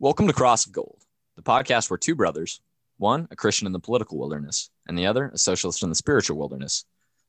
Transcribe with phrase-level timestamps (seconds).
[0.00, 1.02] Welcome to Cross of Gold,
[1.34, 2.60] the podcast where two brothers,
[2.98, 6.38] one a Christian in the political wilderness, and the other a socialist in the spiritual
[6.38, 6.84] wilderness,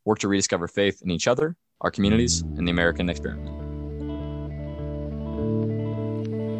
[0.05, 3.49] work to rediscover faith in each other, our communities, and the American experiment.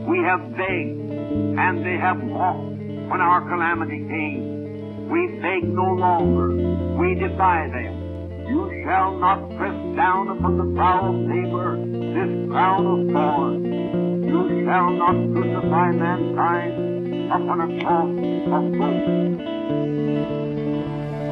[0.08, 1.00] We have begged,
[1.60, 5.10] and they have walked when our calamity came.
[5.10, 6.50] We beg no longer.
[6.98, 8.48] We defy them.
[8.48, 13.69] You shall not press down upon the brow of neighbor this crown of thorns.
[14.70, 18.12] Shall not crucify mankind upon a cross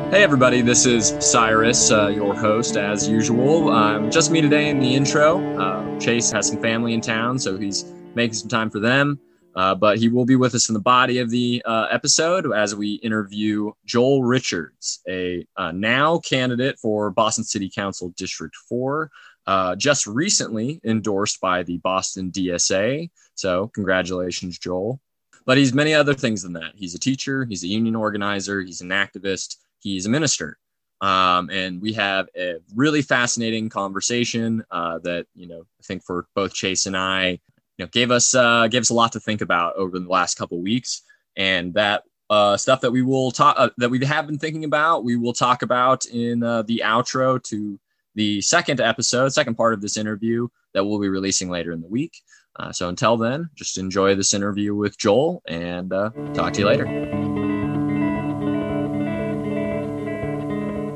[0.02, 0.12] of.
[0.12, 3.70] Hey, everybody, this is Cyrus, uh, your host, as usual.
[3.70, 5.38] Um, just me today in the intro.
[5.56, 9.20] Uh, Chase has some family in town, so he's making some time for them.
[9.56, 12.74] Uh, but he will be with us in the body of the uh, episode as
[12.74, 19.12] we interview Joel Richards, a uh, now candidate for Boston City Council District 4,
[19.48, 23.10] uh, just recently endorsed by the Boston DSA.
[23.36, 25.00] So, congratulations, Joel.
[25.46, 26.74] But he's many other things than that.
[26.76, 30.58] He's a teacher, he's a union organizer, he's an activist, he's a minister.
[31.00, 36.28] Um, and we have a really fascinating conversation uh, that, you know, I think for
[36.36, 37.40] both Chase and I,
[37.78, 40.38] you know gave us uh, gave us a lot to think about over the last
[40.38, 41.04] couple weeks,
[41.36, 45.04] and that uh, stuff that we will talk uh, that we have been thinking about,
[45.04, 47.80] we will talk about in uh, the outro to
[48.18, 51.88] the second episode, second part of this interview that we'll be releasing later in the
[51.88, 52.20] week.
[52.56, 56.66] Uh, so until then, just enjoy this interview with Joel, and uh, talk to you
[56.66, 56.86] later.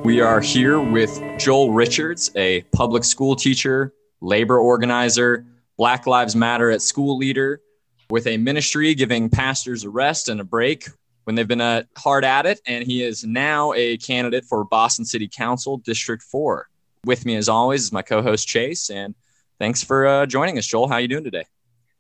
[0.04, 5.46] We are here with Joel Richards, a public school teacher, labor organizer,
[5.78, 7.62] Black Lives Matter at School leader
[8.10, 10.88] with a ministry giving pastors a rest and a break
[11.26, 12.60] when they've been uh, hard at it.
[12.66, 16.68] And he is now a candidate for Boston City Council District 4.
[17.04, 18.92] With me, as always, is my co host Chase.
[18.92, 19.16] And
[19.58, 20.88] thanks for uh, joining us, Joel.
[20.88, 21.46] How are you doing today?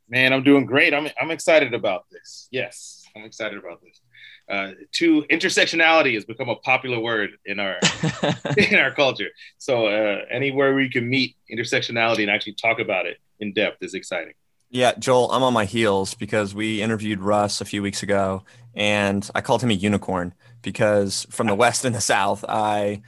[0.07, 0.94] Man, I'm doing great.
[0.94, 2.47] I'm, I'm excited about this.
[2.52, 3.99] Yes, I'm excited about this.
[4.47, 7.79] Uh, to intersectionality has become a popular word in our
[8.57, 9.29] in our culture.
[9.57, 13.95] So uh, anywhere we can meet intersectionality and actually talk about it in depth is
[13.95, 14.33] exciting.
[14.69, 18.44] Yeah, Joel, I'm on my heels because we interviewed Russ a few weeks ago
[18.75, 23.01] and I called him a unicorn because from the West and the South, I,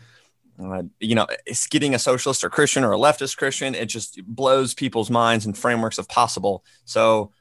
[0.62, 4.24] uh, you know, it's getting a socialist or Christian or a leftist Christian, it just
[4.26, 6.64] blows people's minds and frameworks of possible.
[6.86, 7.32] So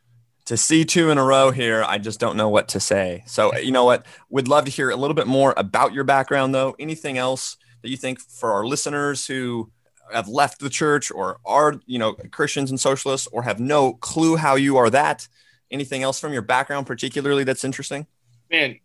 [0.46, 3.22] to see two in a row here, I just don't know what to say.
[3.26, 4.06] So, you know what?
[4.28, 6.74] We'd love to hear a little bit more about your background, though.
[6.78, 9.70] Anything else that you think for our listeners who
[10.12, 14.36] have left the church or are you know Christians and socialists or have no clue
[14.36, 15.28] how you are that.
[15.70, 18.06] Anything else from your background particularly that's interesting?
[18.50, 18.78] Man,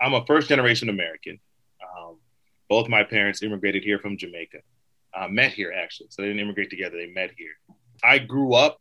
[0.00, 1.38] I'm a first generation American.
[2.70, 4.58] Both my parents immigrated here from Jamaica.
[5.12, 6.96] Uh, met here actually, so they didn't immigrate together.
[6.96, 7.52] They met here.
[8.02, 8.80] I grew up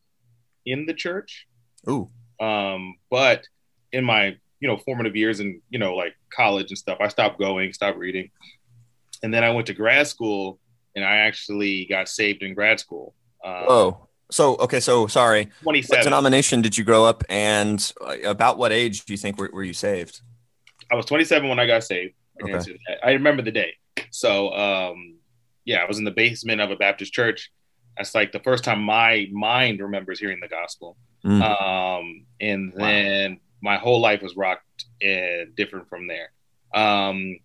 [0.66, 1.47] in the church.
[1.89, 2.07] Ooh.
[2.39, 3.44] Um, but
[3.91, 7.39] in my you know formative years and you know like college and stuff, I stopped
[7.39, 8.29] going, stopped reading,
[9.23, 10.59] and then I went to grad school
[10.95, 13.16] and I actually got saved in grad school.
[13.44, 15.50] Um, oh, so okay, so sorry.
[15.63, 17.91] What denomination did you grow up, and
[18.23, 20.21] about what age do you think were, were you saved?
[20.91, 22.13] I was twenty seven when I got saved.
[22.44, 22.77] I, okay.
[23.03, 23.73] I remember the day.
[24.11, 25.17] So um,
[25.66, 27.51] yeah, I was in the basement of a Baptist church.
[27.97, 30.97] That's like the first time my mind remembers hearing the gospel.
[31.25, 31.41] Mm.
[31.41, 33.38] Um, and then wow.
[33.61, 36.31] my whole life was rocked and different from there.
[36.73, 37.38] Um,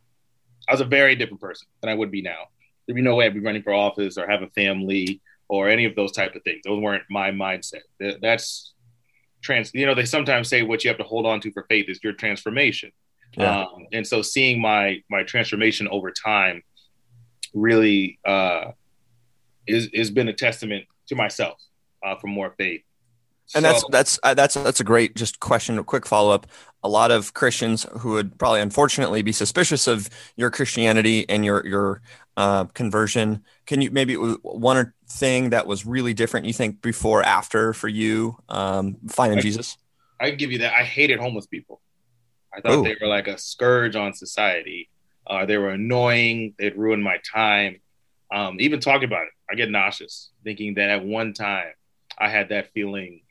[0.69, 2.45] I was a very different person than I would be now
[2.87, 5.85] there'd be no way I'd be running for office or have a family or any
[5.85, 6.61] of those type of things.
[6.65, 7.83] Those weren't my mindset.
[8.21, 8.75] That's
[9.43, 9.73] trans.
[9.75, 12.01] You know, they sometimes say what you have to hold on to for faith is
[12.03, 12.93] your transformation.
[13.37, 13.63] Yeah.
[13.63, 16.63] Um, and so seeing my my transformation over time
[17.53, 18.73] really uh,
[19.67, 21.61] is has been a testament to myself
[22.05, 22.83] uh, for more faith.
[23.55, 25.79] And so, that's that's uh, that's that's a great just question.
[25.79, 26.47] A quick follow up.
[26.83, 31.67] A lot of Christians who would probably unfortunately be suspicious of your Christianity and your
[31.67, 32.03] your
[32.37, 33.45] uh, conversion.
[33.67, 38.37] Can you maybe one thing that was really different you think before after for you
[38.49, 39.77] um, finding I, Jesus?
[40.21, 40.73] I give you that.
[40.73, 41.81] I hated homeless people.
[42.57, 42.83] I thought Ooh.
[42.85, 44.89] they were like a scourge on society.
[45.27, 46.55] Uh, they were annoying.
[46.59, 47.81] They'd ruin my time.
[48.33, 51.73] Um, even talking about it, I get nauseous thinking that at one time
[52.19, 53.23] I had that feeling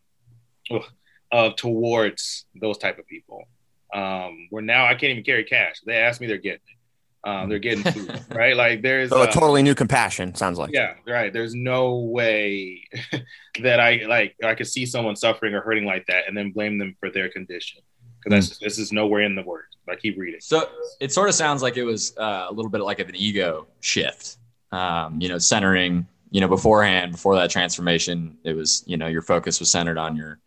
[0.71, 0.83] ugh,
[1.31, 3.45] of towards those type of people.
[3.93, 5.75] Um, where now I can't even carry cash.
[5.85, 6.77] They ask me, they're getting it.
[7.25, 8.55] Um, they're getting food, right?
[8.55, 10.35] Like there's so a uh, totally new compassion.
[10.35, 11.31] Sounds like yeah, right.
[11.31, 12.85] There's no way
[13.61, 16.77] that I like I could see someone suffering or hurting like that and then blame
[16.77, 17.81] them for their condition
[18.23, 19.65] because this is nowhere in the word.
[19.89, 20.39] I keep reading.
[20.39, 23.15] So it sort of sounds like it was uh, a little bit like of an
[23.15, 24.37] ego shift.
[24.71, 26.07] Um, you know, centering.
[26.31, 30.15] You know, beforehand, before that transformation, it was you know your focus was centered on
[30.15, 30.39] your,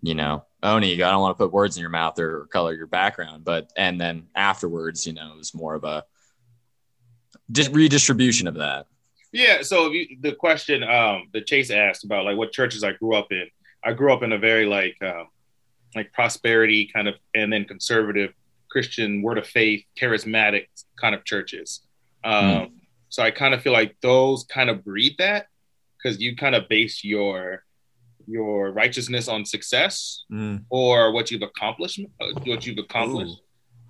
[0.00, 2.86] you know, Oni, I don't want to put words in your mouth or color your
[2.86, 6.04] background, but and then afterwards, you know, it was more of a
[7.70, 8.86] redistribution of that.
[9.32, 9.62] Yeah.
[9.62, 13.28] So you, the question um, that Chase asked about like what churches I grew up
[13.30, 13.46] in,
[13.84, 15.28] I grew up in a very like um,
[15.96, 18.32] like prosperity kind of, and then conservative
[18.70, 20.66] Christian, word of faith, charismatic
[21.00, 21.80] kind of churches.
[22.24, 22.70] Um, mm.
[23.08, 25.46] So I kind of feel like those kind of breed that
[25.96, 27.64] because you kind of base your
[28.28, 30.60] your righteousness on success mm.
[30.68, 32.00] or what you've accomplished,
[32.44, 33.40] what you've accomplished,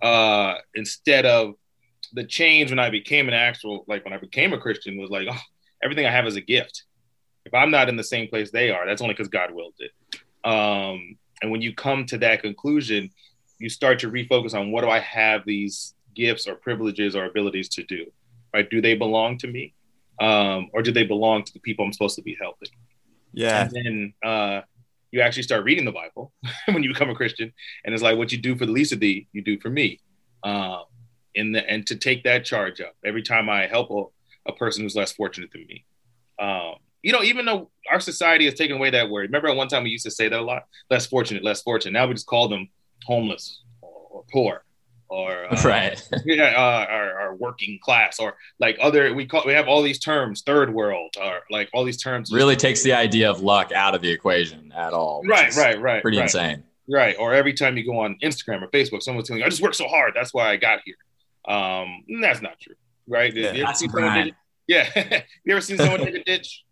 [0.03, 1.55] uh, instead of
[2.13, 5.27] the change when I became an actual, like when I became a Christian was like,
[5.31, 5.41] oh,
[5.83, 6.85] everything I have is a gift.
[7.45, 9.93] If I'm not in the same place they are, that's only because God willed it.
[10.49, 13.11] Um, and when you come to that conclusion,
[13.59, 17.69] you start to refocus on what do I have these gifts or privileges or abilities
[17.71, 18.07] to do?
[18.55, 18.69] Right?
[18.69, 19.75] Do they belong to me?
[20.21, 22.71] Um, or do they belong to the people I'm supposed to be helping?
[23.33, 23.63] Yeah.
[23.63, 24.61] And then uh,
[25.11, 26.33] you actually start reading the Bible
[26.67, 27.53] when you become a Christian,
[27.85, 30.01] and it's like what you do for the least of thee, you do for me.
[30.43, 30.85] Um,
[31.35, 34.83] and the, and to take that charge up every time I help a, a person
[34.83, 35.85] who's less fortunate than me.
[36.39, 39.29] Um, you know, even though our society has taken away that word.
[39.31, 41.93] Remember, at one time we used to say that a lot: less fortunate, less fortunate.
[41.93, 42.69] Now we just call them
[43.05, 44.65] homeless or, or poor
[45.09, 49.53] or uh, right yeah uh, or, or, working class or like other we call we
[49.53, 53.31] have all these terms third world or like all these terms really takes the idea
[53.31, 56.25] of luck out of the equation at all right right right pretty right.
[56.25, 59.49] insane right or every time you go on instagram or facebook someone's telling you i
[59.49, 60.97] just worked so hard that's why i got here
[61.55, 62.75] um that's not true
[63.07, 64.35] right yeah, you that's right.
[64.67, 64.89] yeah
[65.45, 66.65] you ever seen someone take a ditch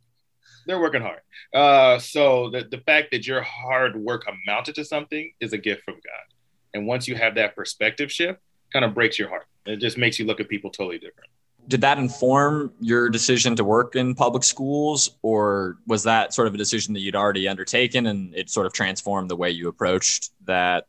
[0.67, 1.21] they're working hard
[1.55, 5.83] uh so the, the fact that your hard work amounted to something is a gift
[5.85, 6.35] from god
[6.75, 8.41] and once you have that perspective shift,
[8.73, 9.47] kind of breaks your heart.
[9.65, 11.31] It just makes you look at people totally different.
[11.67, 16.55] Did that inform your decision to work in public schools, or was that sort of
[16.55, 20.31] a decision that you'd already undertaken and it sort of transformed the way you approached
[20.45, 20.87] that?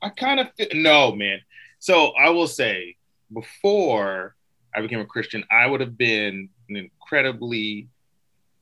[0.00, 1.40] I kind of no, man.
[1.80, 2.96] So I will say,
[3.32, 4.36] before
[4.76, 7.88] I became a Christian, I would have been an incredibly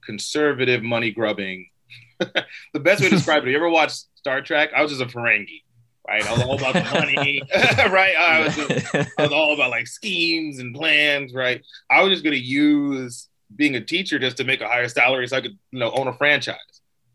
[0.05, 1.69] conservative, money grubbing.
[2.19, 3.51] the best way to describe it.
[3.51, 4.71] You ever watch Star Trek?
[4.75, 5.63] I was just a Ferengi
[6.07, 6.27] right?
[6.27, 8.17] I was all about the money, right?
[8.17, 11.63] I was, just, I was all about like schemes and plans, right?
[11.91, 15.29] I was just going to use being a teacher just to make a higher salary
[15.29, 16.57] so I could, you know, own a franchise.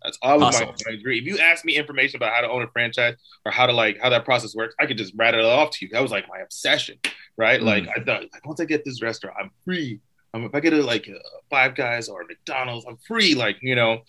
[0.04, 0.68] That's always awesome.
[0.86, 1.24] my, my dream.
[1.24, 4.00] If you ask me information about how to own a franchise or how to like
[4.00, 5.92] how that process works, I could just rattle it off to you.
[5.92, 7.00] That was like my obsession,
[7.36, 7.60] right?
[7.60, 7.66] Mm.
[7.66, 10.00] Like I thought, like once I get this restaurant, I'm free.
[10.38, 11.20] Um, if I get a like a
[11.50, 13.36] Five Guys or McDonald's, I'm free.
[13.36, 14.02] Like you know,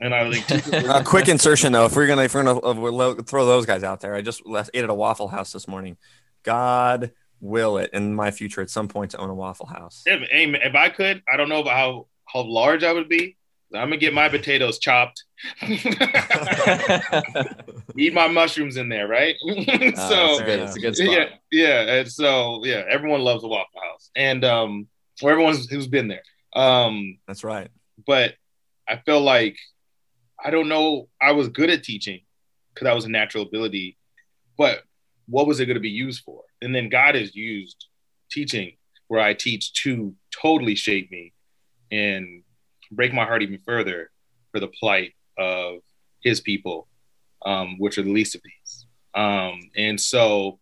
[0.00, 1.86] and I like a quick insertion though.
[1.86, 4.42] If we're gonna if we're gonna uh, throw those guys out there, I just
[4.74, 5.96] ate at a Waffle House this morning.
[6.42, 10.02] God will it in my future at some point to own a Waffle House.
[10.06, 13.36] If, if I could, I don't know about how how large I would be.
[13.74, 15.24] I'm gonna get my potatoes chopped.
[17.96, 19.34] Eat my mushrooms in there, right?
[19.44, 21.10] so it's a, good, it's a good spot.
[21.10, 21.94] Yeah, yeah.
[21.94, 24.88] And so yeah, everyone loves a Waffle House, and um,
[25.22, 26.22] or everyone who's been there.
[26.54, 27.70] Um, that's right.
[28.06, 28.34] But
[28.88, 29.56] I feel like
[30.42, 31.08] I don't know.
[31.20, 32.20] I was good at teaching
[32.74, 33.96] because that was a natural ability,
[34.58, 34.82] but
[35.26, 36.42] what was it going to be used for?
[36.60, 37.86] And then God has used
[38.30, 38.72] teaching
[39.08, 41.32] where I teach to totally shape me
[41.90, 42.42] and
[42.90, 44.10] break my heart even further
[44.50, 45.80] for the plight of
[46.22, 46.88] his people,
[47.44, 48.86] um, which are the least of these.
[49.14, 50.58] Um, and so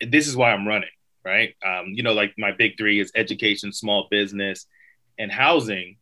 [0.00, 0.88] this is why I'm running,
[1.28, 1.54] right?
[1.64, 4.66] Um, you know, like my big three is education, small business,
[5.18, 5.98] and housing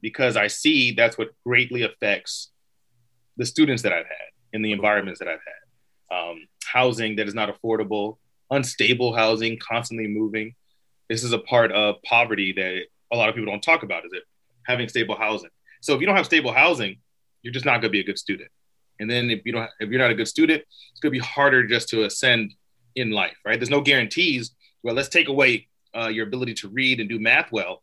[0.00, 2.50] because I see that's what greatly affects
[3.36, 6.16] the students that I've had in the environments that I've had.
[6.16, 8.18] Um, housing that is not affordable,
[8.50, 10.54] unstable housing, constantly moving.
[11.08, 12.82] This is a part of poverty that
[13.12, 14.04] a lot of people don't talk about.
[14.04, 14.22] Is it
[14.66, 15.50] having stable housing?
[15.80, 16.98] So if you don't have stable housing,
[17.42, 18.50] you're just not going to be a good student.
[19.00, 21.24] And then if you don't, if you're not a good student, it's going to be
[21.24, 22.54] harder just to ascend
[22.96, 23.58] in life, right?
[23.58, 24.50] There's no guarantees.
[24.82, 27.82] Well, let's take away uh, your ability to read and do math well.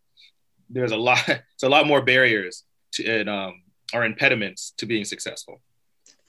[0.70, 3.62] There's a lot it's a lot more barriers to and um
[3.94, 5.62] or impediments to being successful.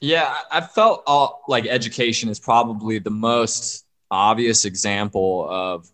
[0.01, 5.91] Yeah i felt all, like education is probably the most obvious example of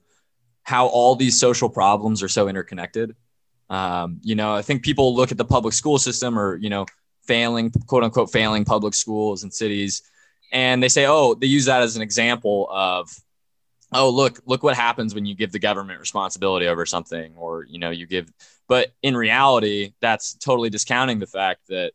[0.65, 3.15] how all these social problems are so interconnected.
[3.71, 6.85] Um, you know i think people look at the public school system or you know
[7.23, 10.03] failing quote unquote failing public schools and cities
[10.53, 13.09] and they say oh they use that as an example of
[13.93, 17.79] oh look look what happens when you give the government responsibility over something or you
[17.79, 18.33] know you give
[18.69, 21.93] but in reality that's totally discounting the fact that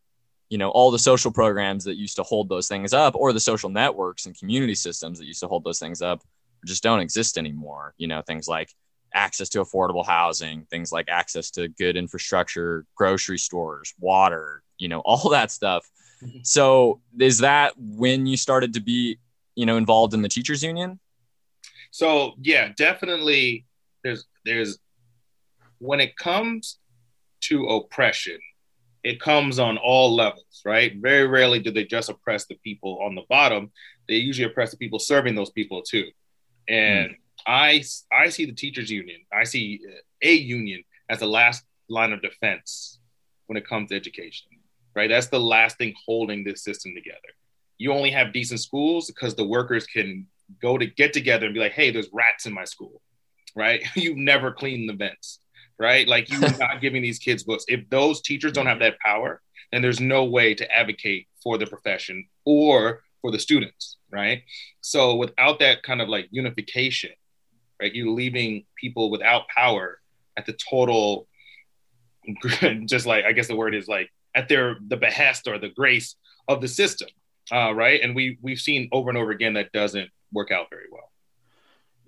[0.49, 3.39] you know all the social programs that used to hold those things up or the
[3.39, 6.21] social networks and community systems that used to hold those things up
[6.65, 7.93] just don't exist anymore.
[7.97, 8.73] You know things like
[9.13, 14.99] access to affordable housing things like access to good infrastructure grocery stores water you know
[15.05, 15.89] all that stuff.
[16.23, 16.39] Mm-hmm.
[16.43, 19.19] So is that when you started to be,
[19.55, 20.99] you know, involved in the teachers union?
[21.91, 23.65] So yeah, definitely.
[24.03, 24.79] There's there's
[25.79, 26.79] when it comes
[27.41, 28.39] to oppression,
[29.03, 30.93] it comes on all levels, right?
[30.97, 33.71] Very rarely do they just oppress the people on the bottom.
[34.07, 36.05] They usually oppress the people serving those people too.
[36.67, 37.15] And mm.
[37.45, 39.81] I I see the teachers union, I see
[40.21, 42.99] a union as the last line of defense
[43.45, 44.47] when it comes to education,
[44.95, 45.09] right?
[45.09, 47.19] That's the last thing holding this system together.
[47.77, 50.27] You only have decent schools because the workers can
[50.61, 53.01] go to get together and be like, hey, there's rats in my school,
[53.55, 53.81] right?
[53.95, 55.39] You've never clean the vents,
[55.79, 56.07] right?
[56.07, 57.65] Like you're not giving these kids books.
[57.67, 61.67] If those teachers don't have that power, then there's no way to advocate for the
[61.67, 64.43] profession or for the students, right?
[64.81, 67.11] So without that kind of like unification,
[67.81, 69.99] right, you're leaving people without power
[70.37, 71.27] at the total,
[72.85, 76.15] just like I guess the word is like at their the behest or the grace
[76.47, 77.09] of the system,
[77.51, 78.01] uh, right?
[78.01, 81.11] And we we've seen over and over again that doesn't work out very well.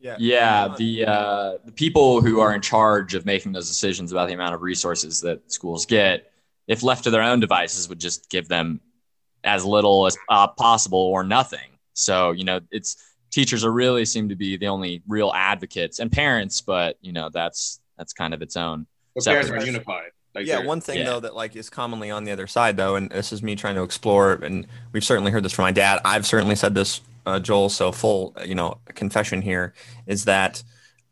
[0.02, 0.76] Yeah, yeah.
[0.78, 4.56] The uh, the people who are in charge of making those decisions about the amount
[4.56, 6.32] of resources that schools get,
[6.68, 8.80] if left to their own devices, would just give them
[9.44, 11.72] as little as uh, possible or nothing.
[11.94, 12.96] So you know, it's
[13.32, 17.30] teachers are really seem to be the only real advocates and parents, but you know
[17.30, 18.88] that's that's kind of its own.
[19.16, 20.12] But parents are unified.
[20.36, 21.06] Like yeah, one thing yeah.
[21.06, 23.76] though that like is commonly on the other side though, and this is me trying
[23.76, 26.00] to explore, and we've certainly heard this from my dad.
[26.06, 27.70] I've certainly said this uh, Joel.
[27.70, 29.74] So full, you know, confession here
[30.08, 30.64] is that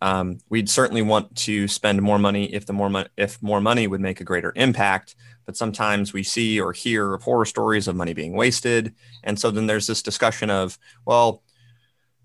[0.01, 3.87] um, we'd certainly want to spend more money if the more money if more money
[3.87, 5.15] would make a greater impact.
[5.45, 9.49] But sometimes we see or hear of horror stories of money being wasted, and so
[9.49, 11.41] then there's this discussion of well,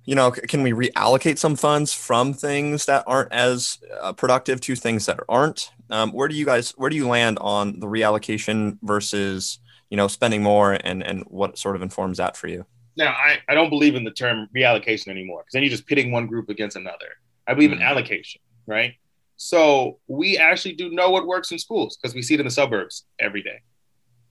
[0.04, 4.74] you know, can we reallocate some funds from things that aren't as uh, productive to
[4.74, 5.70] things that aren't?
[5.88, 10.08] Um, where do you guys where do you land on the reallocation versus you know
[10.08, 12.66] spending more and and what sort of informs that for you?
[12.96, 16.12] Now I, I don't believe in the term reallocation anymore because then you're just pitting
[16.12, 17.08] one group against another.
[17.46, 17.80] I believe mm-hmm.
[17.80, 18.94] in allocation, right?
[19.36, 22.50] So we actually do know what works in schools because we see it in the
[22.50, 23.60] suburbs every day.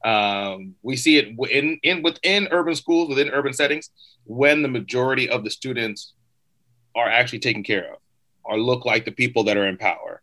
[0.04, 3.90] Um, we see it in, in within urban schools, within urban settings,
[4.24, 6.14] when the majority of the students
[6.96, 8.00] are actually taken care of
[8.44, 10.22] or look like the people that are in power.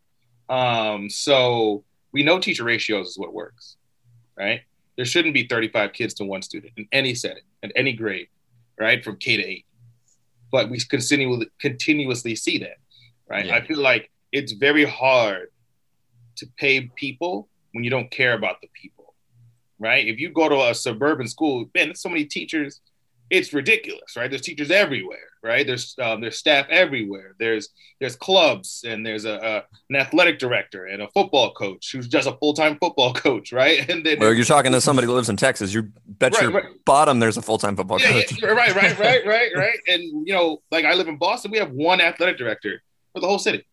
[0.49, 3.77] Um, so we know teacher ratios is what works,
[4.37, 4.63] right?
[4.99, 8.27] There shouldn't be 35 kids to one student in any setting, at any grade,
[8.81, 9.03] right?
[9.03, 9.65] From K to eight.
[10.51, 12.79] But we continually continuously see that,
[13.29, 13.47] right?
[13.47, 13.55] Yeah.
[13.55, 15.51] I feel like it's very hard
[16.39, 19.15] to pay people when you don't care about the people,
[19.79, 20.05] right?
[20.05, 22.81] If you go to a suburban school, man, there's so many teachers
[23.31, 24.31] it's ridiculous, right?
[24.31, 25.67] There's teachers everywhere, right?
[25.67, 27.35] There's um, there's staff everywhere.
[27.39, 27.69] There's
[28.01, 32.27] there's clubs and there's a, a, an athletic director and a football coach who's just
[32.27, 33.89] a full time football coach, right?
[33.89, 35.75] And then well, you're talking to somebody who lives in Texas.
[35.75, 36.85] You bet right, your right.
[36.85, 38.43] bottom there's a full time football yeah, coach.
[38.43, 39.79] Yeah, right, right, right, right, right.
[39.87, 42.83] And you know, like I live in Boston, we have one athletic director
[43.13, 43.67] for the whole city.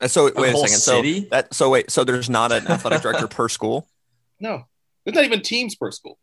[0.00, 0.76] And so wait a second.
[0.78, 1.20] City?
[1.22, 3.88] So that so wait, so there's not an athletic director per school?
[4.40, 4.64] No,
[5.04, 6.18] there's not even teams per school.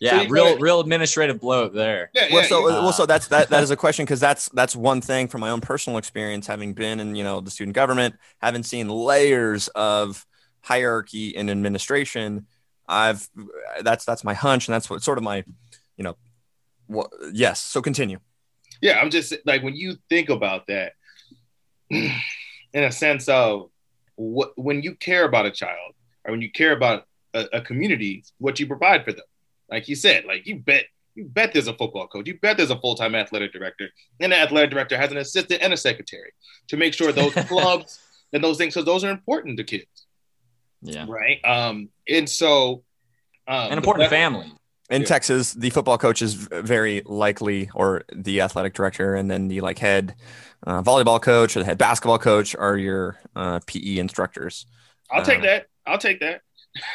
[0.00, 2.10] Yeah, so real gotta, real administrative bloat there.
[2.14, 4.48] Yeah, yeah, well, so uh, well, so that's that that is a question because that's
[4.48, 7.74] that's one thing from my own personal experience, having been in you know the student
[7.74, 10.26] government, having seen layers of
[10.62, 12.46] hierarchy and administration.
[12.88, 13.28] I've
[13.82, 15.44] that's that's my hunch, and that's what sort of my,
[15.98, 16.16] you know,
[16.86, 17.60] what yes.
[17.60, 18.20] So continue.
[18.80, 20.94] Yeah, I'm just like when you think about that,
[21.90, 22.10] in
[22.72, 23.68] a sense of
[24.16, 25.92] what when you care about a child
[26.24, 27.04] or when you care about
[27.34, 29.24] a, a community, what you provide for them
[29.70, 30.84] like you said, like you bet
[31.14, 32.26] you bet there's a football coach.
[32.26, 33.88] You bet there's a full time athletic director.
[34.20, 36.32] And the athletic director has an assistant and a secretary
[36.68, 38.00] to make sure those clubs
[38.32, 40.06] and those things, because those are important to kids.
[40.82, 41.06] Yeah.
[41.08, 41.44] Right.
[41.44, 42.84] Um, and so
[43.46, 44.52] um, an important family.
[44.88, 45.06] In yeah.
[45.06, 49.78] Texas, the football coach is very likely, or the athletic director, and then the like
[49.78, 50.16] head
[50.66, 54.66] uh, volleyball coach or the head basketball coach are your uh, PE instructors.
[55.10, 55.66] I'll take uh, that.
[55.86, 56.42] I'll take that.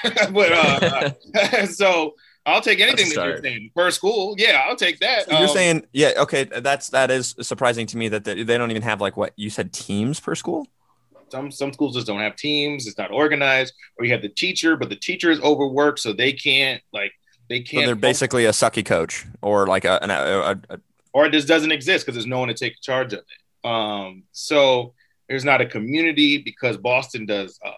[0.34, 4.36] but uh, so I'll take anything that you're saying per school.
[4.38, 5.26] Yeah, I'll take that.
[5.26, 8.58] So you're um, saying, yeah, okay, that's that is surprising to me that they, they
[8.58, 10.68] don't even have like what you said teams per school.
[11.30, 12.86] Some some schools just don't have teams.
[12.86, 16.34] It's not organized, or you have the teacher, but the teacher is overworked, so they
[16.34, 17.12] can't like
[17.50, 17.84] they can't.
[17.84, 20.80] So they're basically a sucky coach, or like a, a, a, a
[21.14, 23.68] or it just doesn't exist because there's no one to take charge of it.
[23.68, 24.94] Um, so
[25.28, 27.72] there's not a community because Boston does uh,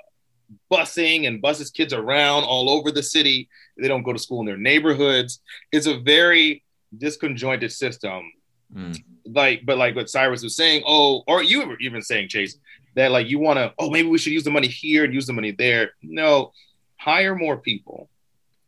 [0.72, 3.50] busing and buses kids around all over the city.
[3.78, 5.42] They don't go to school in their neighborhoods.
[5.72, 6.64] It's a very
[6.98, 8.32] disconjointed system.
[8.74, 9.02] Mm.
[9.26, 12.58] Like, but like what Cyrus was saying, oh, or you were even saying, Chase,
[12.96, 15.28] that like you want to, oh, maybe we should use the money here and use
[15.28, 15.92] the money there.
[16.02, 16.52] No,
[16.98, 18.10] hire more people,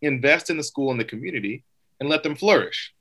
[0.02, 1.64] invest in the school and the community
[2.00, 2.94] and let them flourish.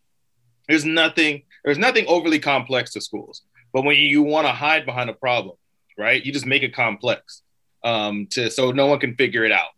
[0.68, 3.42] There's nothing, there's nothing overly complex to schools.
[3.72, 5.56] But when you want to hide behind a problem,
[5.96, 7.42] right, you just make it complex
[7.84, 9.70] um, to so no one can figure it out.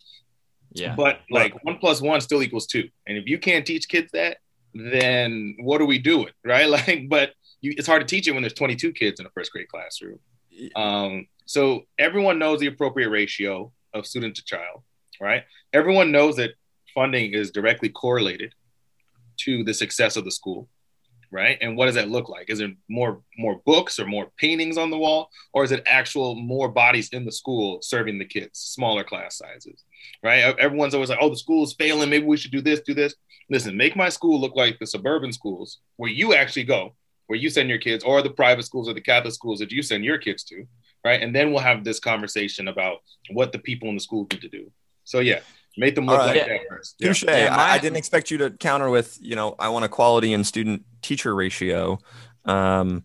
[0.73, 0.95] Yeah.
[0.95, 2.88] But like one plus one still equals two.
[3.07, 4.38] And if you can't teach kids that,
[4.75, 6.33] then what are we doing?
[6.45, 6.69] Right.
[6.69, 9.52] Like, but you, it's hard to teach it when there's 22 kids in a first
[9.52, 10.19] grade classroom.
[10.76, 14.83] Um, so everyone knows the appropriate ratio of student to child,
[15.21, 15.45] right?
[15.73, 16.52] Everyone knows that
[16.95, 18.54] funding is directly correlated
[19.38, 20.69] to the success of the school,
[21.30, 21.58] right?
[21.60, 22.50] And what does that look like?
[22.50, 26.34] Is it more more books or more paintings on the wall, or is it actual
[26.34, 29.84] more bodies in the school serving the kids, smaller class sizes,
[30.22, 30.56] right?
[30.58, 32.10] Everyone's always like, "Oh, the school is failing.
[32.10, 33.14] Maybe we should do this, do this."
[33.49, 36.94] Listen, make my school look like the suburban schools where you actually go,
[37.26, 39.82] where you send your kids, or the private schools or the Catholic schools that you
[39.82, 40.66] send your kids to,
[41.04, 41.22] right?
[41.22, 42.99] And then we'll have this conversation about
[43.30, 44.70] what the people in the school need to do.
[45.04, 45.40] So yeah,
[45.80, 46.26] make them look right.
[46.26, 46.49] like yeah.
[46.49, 46.99] that first.
[47.00, 47.25] Touche.
[47.25, 47.44] Yeah.
[47.44, 50.32] Yeah, I, I, didn't expect you to counter with, you know, I want a quality
[50.32, 51.99] and student teacher ratio.
[52.44, 53.04] Um,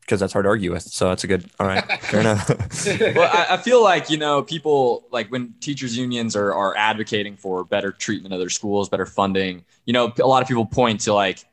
[0.00, 0.82] because that's hard to argue with.
[0.82, 1.50] So that's a good.
[1.58, 2.48] All right, fair enough.
[3.16, 7.36] well, I, I, feel like you know people like when teachers unions are are advocating
[7.36, 9.64] for better treatment of their schools, better funding.
[9.86, 11.44] You know, a lot of people point to like,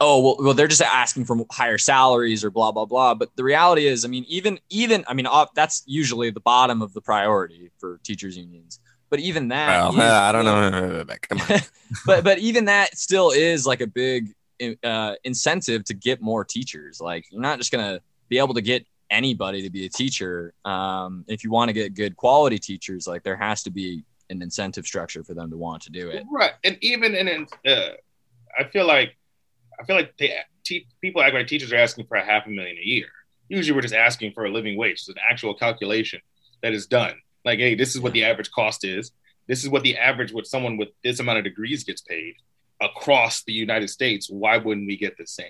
[0.00, 3.14] oh well, well they're just asking for higher salaries or blah blah blah.
[3.14, 6.92] But the reality is, I mean, even even I mean that's usually the bottom of
[6.92, 8.80] the priority for teachers unions.
[9.10, 11.04] But even that, well, I don't know.
[12.06, 14.32] but but even that still is like a big
[14.84, 17.00] uh, incentive to get more teachers.
[17.00, 20.54] Like you're not just gonna be able to get anybody to be a teacher.
[20.64, 24.42] Um, if you want to get good quality teachers, like there has to be an
[24.42, 26.24] incentive structure for them to want to do it.
[26.30, 27.88] Right, and even in, uh,
[28.56, 29.16] I feel like
[29.80, 32.50] I feel like they, te- people act like teachers are asking for a half a
[32.50, 33.08] million a year.
[33.48, 34.92] Usually, we're just asking for a living wage.
[34.92, 36.20] It's an actual calculation
[36.62, 37.14] that is done.
[37.44, 39.12] Like, hey, this is what the average cost is.
[39.46, 42.34] This is what the average with someone with this amount of degrees gets paid
[42.80, 45.46] across the United States, why wouldn't we get the same?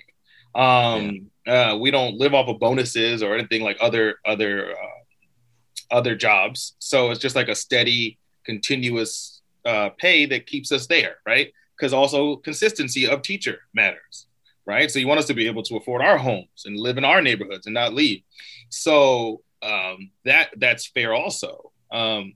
[0.55, 1.73] Um, yeah.
[1.73, 6.75] uh, we don't live off of bonuses or anything like other other uh, other jobs,
[6.79, 11.53] so it's just like a steady, continuous uh, pay that keeps us there, right?
[11.77, 14.27] Because also consistency of teacher matters,
[14.67, 14.91] right?
[14.91, 17.23] So you want us to be able to afford our homes and live in our
[17.23, 18.23] neighborhoods and not leave.
[18.71, 21.70] So um, that that's fair also.
[21.93, 22.35] Um,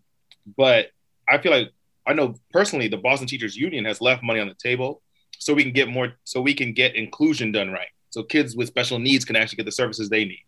[0.56, 0.90] but
[1.28, 1.70] I feel like
[2.06, 5.02] I know personally the Boston Teachers Union has left money on the table
[5.38, 7.88] so we can get more so we can get inclusion done right.
[8.10, 10.44] So kids with special needs can actually get the services they need.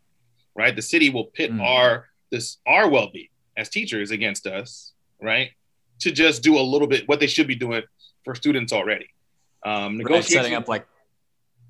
[0.55, 0.75] Right?
[0.75, 1.63] The city will pit mm.
[1.63, 5.51] our this our well-being as teachers against us, right?
[6.01, 7.83] To just do a little bit what they should be doing
[8.25, 9.09] for students already.
[9.65, 10.87] Um, right, setting up like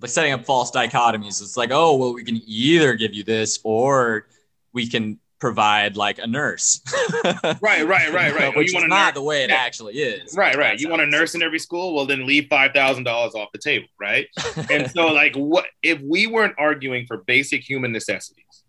[0.01, 1.40] like setting up false dichotomies.
[1.40, 4.27] It's like, oh, well, we can either give you this or
[4.72, 6.81] we can provide like a nurse.
[7.61, 8.57] right, right, right, right.
[8.57, 9.57] Which is not the way it yeah.
[9.57, 10.35] actually is.
[10.37, 10.77] Right, right.
[10.81, 11.95] You want a nurse in every school?
[11.95, 14.27] Well, then leave five thousand dollars off the table, right?
[14.73, 18.65] and so, like, what if we weren't arguing for basic human necessities?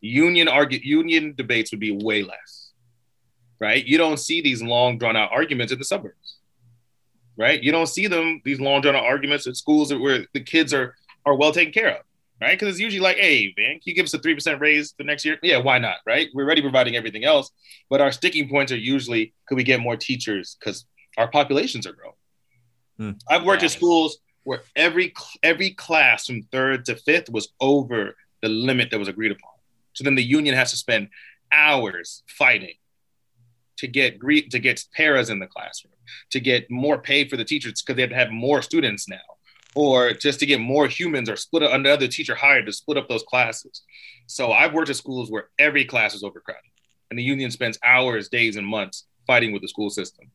[0.00, 2.72] Union argue union debates would be way less.
[3.60, 3.84] Right?
[3.86, 6.38] You don't see these long drawn out arguments in the suburbs.
[7.38, 7.62] Right?
[7.62, 10.96] You don't see them these long drawn out arguments at schools where the kids are
[11.24, 12.05] are well taken care of
[12.40, 12.58] right?
[12.58, 15.24] Because it's usually like, hey, man, can you give us a 3% raise the next
[15.24, 15.38] year?
[15.42, 16.28] Yeah, why not, right?
[16.34, 17.50] We're already providing everything else.
[17.88, 20.56] But our sticking points are usually, could we get more teachers?
[20.58, 20.84] Because
[21.16, 22.14] our populations are growing.
[22.98, 23.18] Hmm.
[23.28, 23.66] I've worked yeah.
[23.66, 28.98] at schools where every every class from third to fifth was over the limit that
[28.98, 29.50] was agreed upon.
[29.94, 31.08] So then the union has to spend
[31.52, 32.74] hours fighting
[33.78, 35.92] to get to get paras in the classroom,
[36.30, 39.35] to get more pay for the teachers because they have to have more students now
[39.76, 43.08] or just to get more humans or split up another teacher hired to split up
[43.08, 43.82] those classes.
[44.26, 46.62] So I've worked at schools where every class is overcrowded
[47.10, 50.30] and the union spends hours, days, and months fighting with the school system.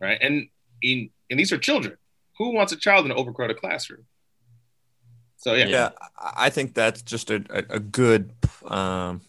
[0.00, 0.18] Right.
[0.20, 0.48] And
[0.82, 1.96] in and these are children.
[2.38, 4.04] Who wants a child in an overcrowded classroom?
[5.38, 5.66] So yeah.
[5.66, 5.90] Yeah,
[6.36, 8.32] I think that's just a, a, good
[8.66, 9.22] um,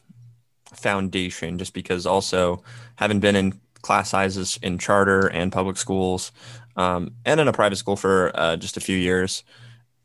[0.74, 2.64] foundation just because also
[2.96, 6.32] having been in class sizes in charter and public schools,
[6.78, 9.44] um, and in a private school for uh, just a few years.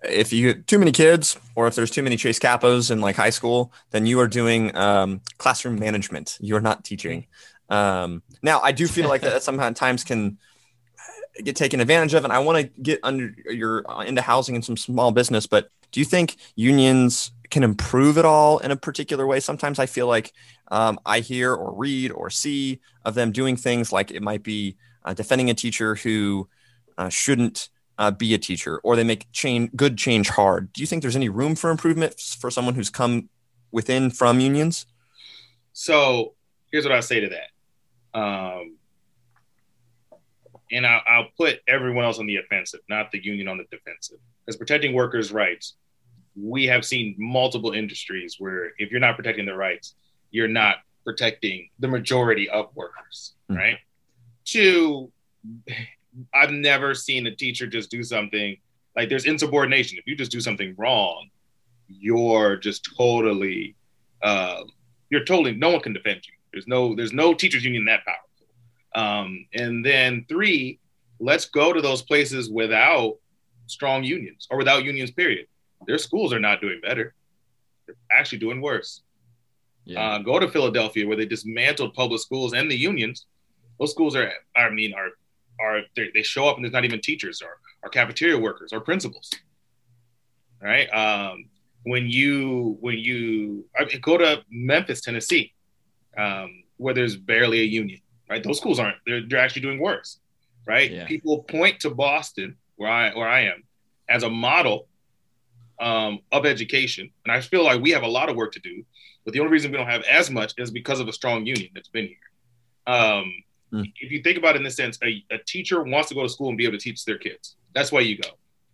[0.02, 3.30] If you too many kids, or if there's too many Chase Capos in like high
[3.30, 6.38] school, then you are doing um, classroom management.
[6.40, 7.26] You are not teaching.
[7.68, 10.38] Um, now, I do feel like that sometimes can
[11.44, 14.64] get taken advantage of, and I want to get under your uh, into housing and
[14.64, 15.46] some small business.
[15.46, 19.38] But do you think unions can improve it all in a particular way?
[19.38, 20.32] Sometimes I feel like
[20.68, 24.76] um, I hear or read or see of them doing things like it might be
[25.04, 26.48] uh, defending a teacher who
[27.02, 30.72] uh, shouldn't uh, be a teacher, or they make change good change hard.
[30.72, 33.28] Do you think there's any room for improvement for someone who's come
[33.70, 34.86] within from unions?
[35.72, 36.34] So
[36.70, 37.48] here's what I say to that.
[38.18, 38.76] Um,
[40.70, 44.18] and I'll, I'll put everyone else on the offensive, not the union on the defensive,
[44.44, 45.74] because protecting workers' rights,
[46.34, 49.94] we have seen multiple industries where if you're not protecting their rights,
[50.30, 53.60] you're not protecting the majority of workers, mm-hmm.
[53.60, 53.78] right?
[54.44, 55.12] Two,
[56.34, 58.56] I've never seen a teacher just do something
[58.96, 59.98] like there's insubordination.
[59.98, 61.30] If you just do something wrong,
[61.88, 63.74] you're just totally,
[64.22, 64.62] uh,
[65.10, 66.34] you're totally, no one can defend you.
[66.52, 68.28] There's no, there's no teachers union that powerful.
[68.94, 70.78] Um, and then three,
[71.18, 73.16] let's go to those places without
[73.66, 75.46] strong unions or without unions, period.
[75.86, 77.14] Their schools are not doing better.
[77.86, 79.02] They're actually doing worse.
[79.84, 80.00] Yeah.
[80.00, 83.26] Uh, go to Philadelphia where they dismantled public schools and the unions.
[83.80, 85.08] Those schools are, I mean, are
[85.60, 89.30] are they show up and there's not even teachers or, or cafeteria workers or principals.
[90.60, 90.86] Right.
[90.88, 91.46] Um,
[91.84, 95.52] when you when you I mean, go to Memphis, Tennessee,
[96.16, 98.00] um, where there's barely a union.
[98.30, 98.42] Right.
[98.42, 98.96] Those schools aren't.
[99.06, 100.18] They're they're actually doing worse.
[100.66, 100.90] Right.
[100.90, 101.06] Yeah.
[101.06, 103.64] People point to Boston, where I where I am,
[104.08, 104.86] as a model
[105.80, 108.84] um, of education, and I feel like we have a lot of work to do
[109.24, 111.70] but the only reason we don't have as much is because of a strong union
[111.74, 112.94] that's been here.
[113.72, 113.92] Mm.
[114.00, 116.28] If you think about it in this sense, a, a, teacher wants to go to
[116.28, 117.56] school and be able to teach their kids.
[117.74, 118.28] That's why you go.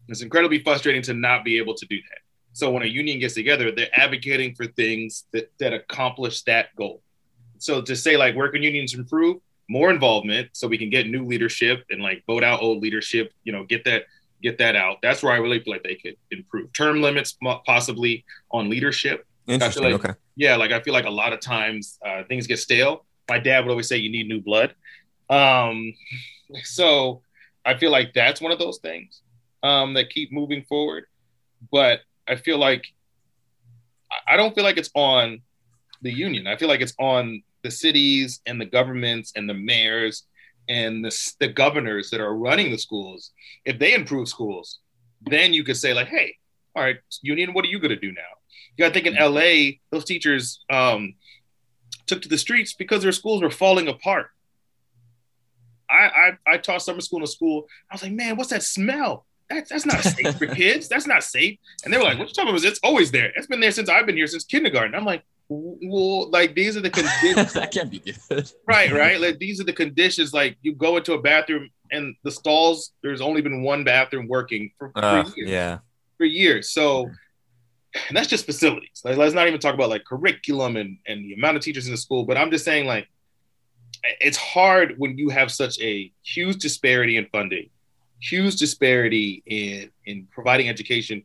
[0.09, 2.19] It's incredibly frustrating to not be able to do that.
[2.53, 7.03] So when a union gets together, they're advocating for things that, that accomplish that goal.
[7.59, 9.37] So to say like where can unions improve?
[9.69, 13.53] More involvement so we can get new leadership and like vote out old leadership, you
[13.53, 14.05] know, get that
[14.43, 14.99] get that out.
[15.03, 16.73] That's where I really feel like they could improve.
[16.73, 19.85] Term limits possibly on leadership Interesting.
[19.85, 20.15] Like, okay.
[20.37, 23.05] Yeah, like I feel like a lot of times uh, things get stale.
[23.29, 24.75] My dad would always say you need new blood.
[25.29, 25.93] Um,
[26.65, 27.23] so
[27.65, 29.21] I feel like that's one of those things
[29.63, 31.05] um, that keep moving forward.
[31.71, 32.85] But I feel like
[34.27, 35.43] I don't feel like it's on
[36.03, 36.47] the union.
[36.47, 40.25] I feel like it's on the cities and the governments and the mayors
[40.69, 43.33] and the, the governors that are running the schools.
[43.65, 44.79] If they improve schools,
[45.23, 46.37] then you could say like, hey,
[46.77, 48.23] all right, union, what are you going to do now?
[48.77, 51.15] You got to think in LA, those teachers um,
[52.09, 54.31] took to the streets because their schools were falling apart.
[55.91, 57.67] I, I, I taught summer school in a school.
[57.91, 59.25] I was like, man, what's that smell?
[59.49, 60.89] That's that's not safe for kids.
[60.89, 61.59] That's not safe.
[61.85, 62.65] And they were like, what you talking about?
[62.65, 63.33] It's always there.
[63.35, 64.95] It's been there since I've been here since kindergarten.
[64.95, 67.53] I'm like, well, like these are the conditions.
[67.55, 68.51] that can't be good.
[68.67, 69.19] right, right.
[69.19, 70.35] Like these are the conditions.
[70.35, 72.93] Like you go into a bathroom and the stalls.
[73.03, 75.51] There's only been one bathroom working for, uh, years.
[75.51, 75.79] Yeah.
[76.19, 76.71] For years.
[76.71, 77.11] So
[78.09, 79.03] and that's just facilities.
[79.05, 81.93] Like, let's not even talk about like curriculum and, and the amount of teachers in
[81.93, 82.25] the school.
[82.25, 83.09] But I'm just saying, like,
[84.21, 87.71] it's hard when you have such a huge disparity in funding,
[88.21, 91.23] huge disparity in in providing education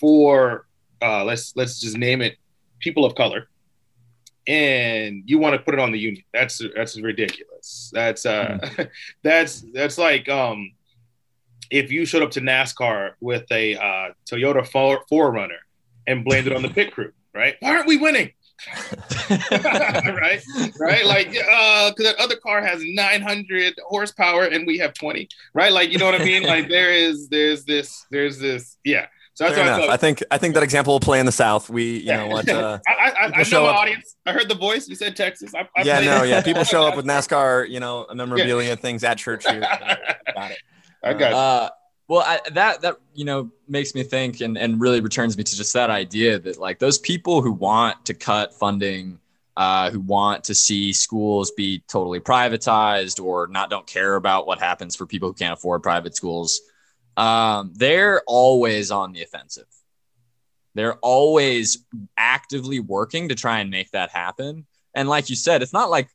[0.00, 0.66] for
[1.02, 2.36] uh, let's let's just name it
[2.80, 3.48] people of color,
[4.46, 6.24] and you want to put it on the union.
[6.32, 7.90] That's that's ridiculous.
[7.92, 8.82] That's uh, mm-hmm.
[9.22, 10.72] that's that's like um,
[11.70, 14.66] if you showed up to NASCAR with a uh, Toyota
[15.10, 15.58] 4Runner
[16.06, 17.56] and blamed it on the pit crew, right?
[17.60, 18.32] Why aren't we winning?
[19.30, 20.42] right,
[20.80, 25.72] right, like uh, because that other car has 900 horsepower and we have 20, right?
[25.72, 26.42] Like you know what I mean?
[26.42, 29.06] Like there is, there's this, there's this, yeah.
[29.36, 29.90] So that's Fair enough.
[29.90, 31.68] I, I, think I think that example will play in the South.
[31.68, 32.16] We, you yeah.
[32.16, 33.76] know, what uh, I, I, I know my up.
[33.76, 34.16] audience.
[34.24, 34.88] I heard the voice.
[34.88, 35.54] You said Texas.
[35.54, 36.40] I, I yeah, no, yeah.
[36.40, 38.76] People show up with NASCAR, you know, memorabilia yeah.
[38.76, 39.60] things at church here.
[39.60, 40.58] got it.
[41.02, 41.70] I got uh,
[42.08, 45.56] well, I, that that you know makes me think and and really returns me to
[45.56, 49.18] just that idea that like those people who want to cut funding,
[49.56, 54.60] uh, who want to see schools be totally privatized or not don't care about what
[54.60, 56.60] happens for people who can't afford private schools,
[57.16, 59.66] um, they're always on the offensive.
[60.74, 61.84] They're always
[62.18, 64.66] actively working to try and make that happen.
[64.94, 66.08] And like you said, it's not like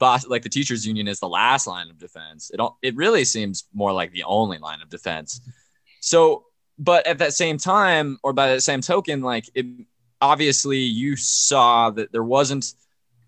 [0.00, 2.50] like the teachers union is the last line of defense.
[2.52, 5.40] It it really seems more like the only line of defense.
[6.00, 6.44] So
[6.78, 9.66] but at that same time or by that same token like it
[10.20, 12.72] obviously you saw that there wasn't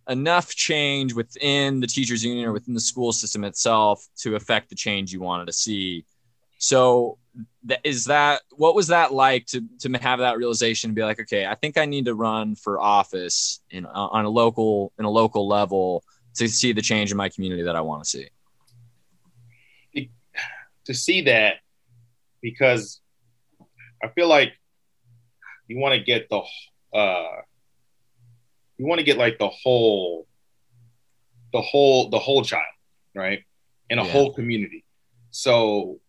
[0.09, 4.75] enough change within the teachers union or within the school system itself to affect the
[4.75, 6.05] change you wanted to see.
[6.59, 7.19] So
[7.85, 11.47] is that what was that like to to have that realization and be like okay
[11.47, 15.11] i think i need to run for office in uh, on a local in a
[15.11, 16.03] local level
[16.37, 18.29] to see the change in my community that I want to see.
[20.87, 21.57] To see that,
[22.41, 23.01] because
[24.03, 24.53] I feel like
[25.69, 26.41] you want to get the,
[26.99, 27.43] uh,
[28.79, 30.27] you want to get like the whole,
[31.53, 32.65] the whole, the whole child,
[33.15, 33.45] right,
[33.89, 34.11] in a yeah.
[34.11, 34.85] whole community.
[35.31, 36.01] So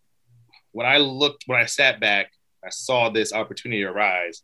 [0.72, 2.32] when I looked, when I sat back,
[2.64, 4.42] I saw this opportunity arise.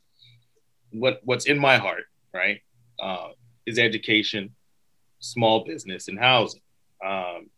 [0.91, 2.61] What what's in my heart, right,
[2.99, 3.29] uh,
[3.65, 4.53] is education
[5.19, 6.61] small business and housing.
[7.05, 7.49] Um,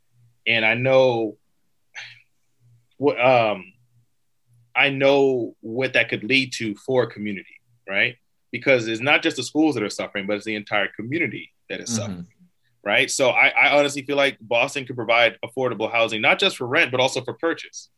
[0.48, 1.38] and I know
[2.98, 3.74] what um,
[4.76, 8.16] I know what that could lead to for a community, right?
[8.52, 11.80] Because it's not just the schools that are suffering, but it's the entire community that
[11.82, 12.00] is mm-hmm.
[12.00, 12.28] suffering,
[12.84, 13.12] right?
[13.12, 16.92] So I, I honestly feel like Boston could provide affordable housing, not just for rent,
[16.92, 17.90] but also for purchase.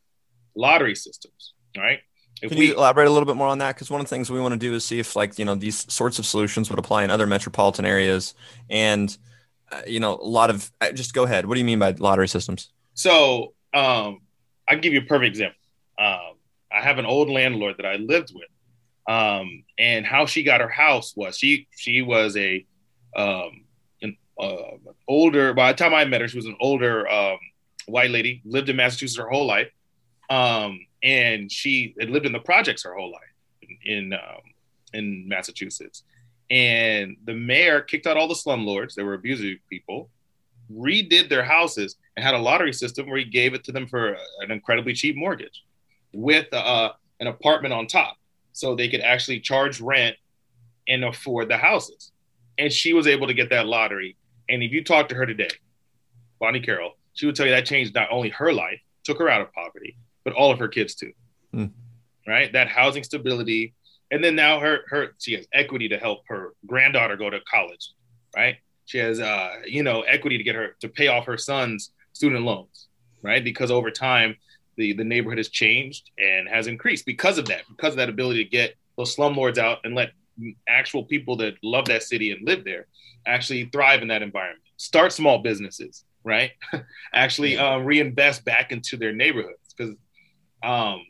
[0.56, 2.00] Lottery systems, right?
[2.42, 3.76] If Can we, you elaborate a little bit more on that?
[3.76, 5.56] Because one of the things we want to do is see if, like, you know,
[5.56, 8.34] these sorts of solutions would apply in other metropolitan areas.
[8.70, 9.16] And,
[9.72, 11.46] uh, you know, a lot of uh, just go ahead.
[11.46, 12.72] What do you mean by lottery systems?
[12.94, 14.22] So, um,
[14.68, 15.58] I give you a perfect example.
[15.98, 16.36] Um,
[16.72, 18.50] I have an old landlord that I lived with,
[19.08, 22.66] um, and how she got her house was she she was a
[23.16, 23.66] um,
[24.02, 25.54] an uh, older.
[25.54, 27.38] By the time I met her, she was an older um,
[27.88, 29.70] white lady, lived in Massachusetts her whole life.
[30.30, 33.22] Um, and she had lived in the projects her whole life
[33.62, 34.42] in in, um,
[34.94, 36.04] in Massachusetts.
[36.52, 40.10] And the mayor kicked out all the slumlords that were abusive people,
[40.72, 44.18] redid their houses, and had a lottery system where he gave it to them for
[44.42, 45.64] an incredibly cheap mortgage,
[46.12, 48.18] with uh, an apartment on top,
[48.52, 50.18] so they could actually charge rent
[50.90, 52.12] and afford the houses.
[52.58, 54.18] And she was able to get that lottery.
[54.50, 55.50] And if you talk to her today,
[56.38, 59.42] Bonnie Carroll, she would tell you that changed not only her life, took her out
[59.42, 61.14] of poverty, but all of her kids too.
[61.56, 61.72] Mm.
[62.28, 62.52] Right?
[62.52, 63.74] That housing stability.
[64.12, 67.92] And then now her her she has equity to help her granddaughter go to college,
[68.36, 68.58] right?
[68.86, 72.44] She has uh, you know, equity to get her to pay off her son's student
[72.44, 72.88] loans,
[73.24, 73.44] right?
[73.44, 74.36] Because over time
[74.76, 78.44] the the neighborhood has changed and has increased because of that, because of that ability
[78.44, 80.12] to get those slumlords out and let
[80.68, 82.88] actual people that love that city and live there
[83.26, 84.64] actually thrive in that environment.
[84.78, 86.52] Start small businesses, right?
[87.14, 89.96] actually uh, reinvest back into their neighborhoods because
[90.64, 91.06] um,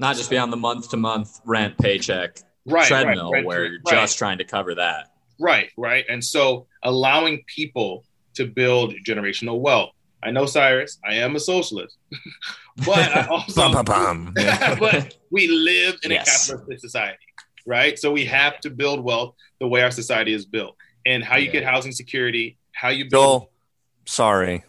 [0.00, 3.80] not just be on the month to month rent paycheck right, treadmill right, where you're
[3.86, 4.00] right.
[4.00, 5.12] just trying to cover that.
[5.38, 6.04] Right, right.
[6.08, 9.90] And so allowing people to build generational wealth.
[10.22, 11.96] I know Cyrus, I am a socialist,
[12.86, 14.34] but I also bum, bum, bum.
[14.78, 16.48] but we live in yes.
[16.48, 17.18] a capitalist society,
[17.66, 17.98] right?
[17.98, 20.76] So we have to build wealth the way our society is built.
[21.06, 21.52] And how you yeah.
[21.52, 23.50] get housing security, how you build Joel,
[24.06, 24.64] sorry.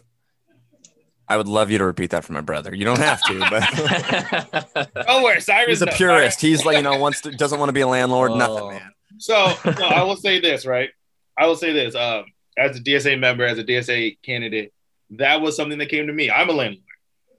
[1.32, 2.74] I would love you to repeat that for my brother.
[2.74, 5.40] You don't have to, but don't worry.
[5.40, 6.42] Cyrus he's a purist.
[6.42, 8.32] He's like you know wants to doesn't want to be a landlord.
[8.32, 8.36] Oh.
[8.36, 8.92] Nothing, man.
[9.16, 10.90] So, so I will say this, right?
[11.38, 11.94] I will say this.
[11.94, 12.26] Um,
[12.58, 14.74] as a DSA member, as a DSA candidate,
[15.12, 16.30] that was something that came to me.
[16.30, 16.84] I'm a landlord,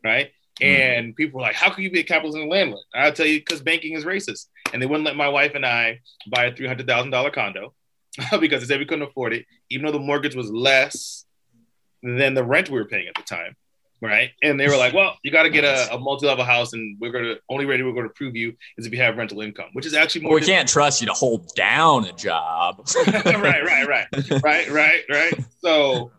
[0.04, 0.32] right?
[0.60, 0.66] Mm.
[0.66, 3.28] And people were like, "How can you be a capitalist and a landlord?" I'll tell
[3.28, 6.00] you, because banking is racist, and they wouldn't let my wife and I
[6.32, 7.76] buy a three hundred thousand dollar condo
[8.40, 11.26] because they said we couldn't afford it, even though the mortgage was less
[12.02, 13.56] than the rent we were paying at the time
[14.04, 14.32] right?
[14.44, 17.12] And they were like, well, you got to get a, a, multi-level house, and we're
[17.12, 19.70] going to only way we're going to prove you is if you have rental income,
[19.74, 20.32] which is actually more.
[20.32, 22.86] Well, we can't trust you to hold down a job.
[23.08, 24.08] right, right, right,
[24.44, 25.34] right, right, right.
[25.60, 26.12] So,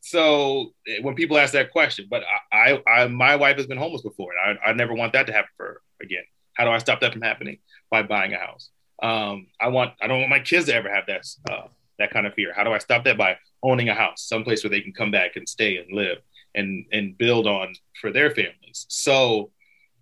[0.00, 4.02] so when people ask that question, but I, I, I my wife has been homeless
[4.02, 6.24] before, and I, I never want that to happen for her again.
[6.54, 7.58] How do I stop that from happening?
[7.90, 8.70] By buying a house.
[9.02, 12.26] Um, I want, I don't want my kids to ever have that, uh, that kind
[12.26, 12.52] of fear.
[12.54, 13.16] How do I stop that?
[13.16, 16.18] By owning a house, someplace where they can come back and stay and live
[16.54, 18.86] and and build on for their families.
[18.88, 19.50] So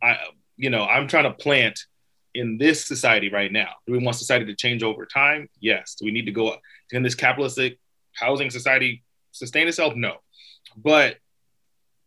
[0.03, 0.19] I
[0.57, 1.79] you know, I'm trying to plant
[2.35, 3.69] in this society right now.
[3.87, 5.49] Do we want society to change over time?
[5.61, 5.95] Yes.
[5.95, 6.61] Do we need to go up?
[6.91, 7.79] in this capitalistic
[8.15, 9.95] housing society sustain itself?
[9.95, 10.17] No.
[10.77, 11.17] But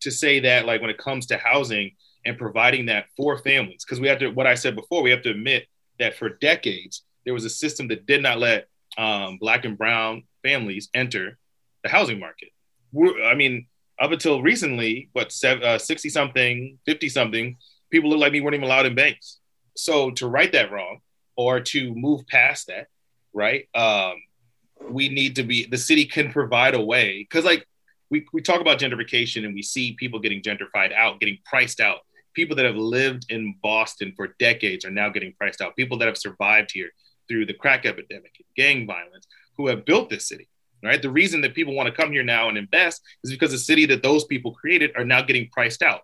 [0.01, 1.91] to say that like when it comes to housing
[2.25, 5.21] and providing that for families, because we have to what I said before, we have
[5.23, 5.67] to admit
[5.99, 10.23] that for decades there was a system that did not let um, black and brown
[10.43, 11.37] families enter
[11.83, 12.49] the housing market.
[12.91, 13.67] We're, I mean,
[14.01, 15.77] up until recently, what, 60 uh,
[16.11, 17.57] something, 50 something,
[17.91, 19.37] people look like me weren't even allowed in banks.
[19.75, 20.99] So to right that wrong
[21.35, 22.87] or to move past that,
[23.31, 23.69] right?
[23.75, 24.15] Um,
[24.89, 27.19] we need to be, the city can provide a way.
[27.19, 27.67] Because, like,
[28.09, 31.99] we, we talk about gentrification and we see people getting gentrified out, getting priced out.
[32.33, 35.75] People that have lived in Boston for decades are now getting priced out.
[35.75, 36.89] People that have survived here
[37.27, 40.47] through the crack epidemic gang violence who have built this city
[40.83, 41.01] right?
[41.01, 43.85] The reason that people want to come here now and invest is because the city
[43.87, 46.01] that those people created are now getting priced out,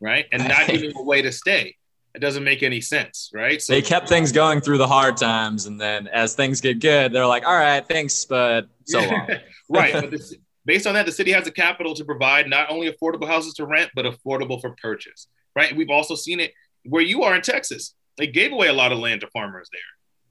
[0.00, 0.26] right?
[0.32, 1.76] And not giving a way to stay.
[2.14, 3.60] It doesn't make any sense, right?
[3.60, 7.12] So they kept things going through the hard times, and then as things get good,
[7.12, 9.28] they're like, "All right, thanks, but so long."
[9.68, 9.92] right.
[9.92, 10.32] But this,
[10.64, 13.66] based on that, the city has the capital to provide not only affordable houses to
[13.66, 15.26] rent, but affordable for purchase,
[15.56, 15.74] right?
[15.74, 16.52] We've also seen it
[16.84, 17.94] where you are in Texas.
[18.16, 19.80] They gave away a lot of land to farmers there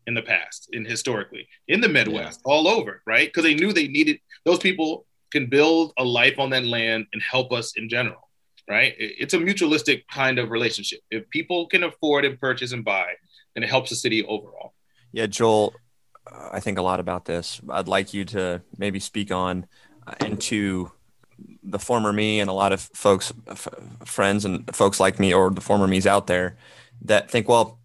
[0.08, 2.52] in the past and historically in the Midwest, yeah.
[2.52, 3.28] all over, right?
[3.28, 7.22] Because they knew they needed those people can build a life on that land and
[7.22, 8.30] help us in general,
[8.70, 8.94] right?
[8.98, 11.00] It's a mutualistic kind of relationship.
[11.10, 13.13] If people can afford and purchase and buy,
[13.56, 14.74] then it helps the city overall.
[15.12, 15.74] Yeah, Joel,
[16.52, 17.60] I think a lot about this.
[17.70, 19.66] I'd like you to maybe speak on
[20.08, 20.92] uh, and to
[21.63, 23.68] the former me and a lot of folks, f-
[24.06, 26.58] friends and folks like me, or the former me's out there
[27.02, 27.80] that think, well,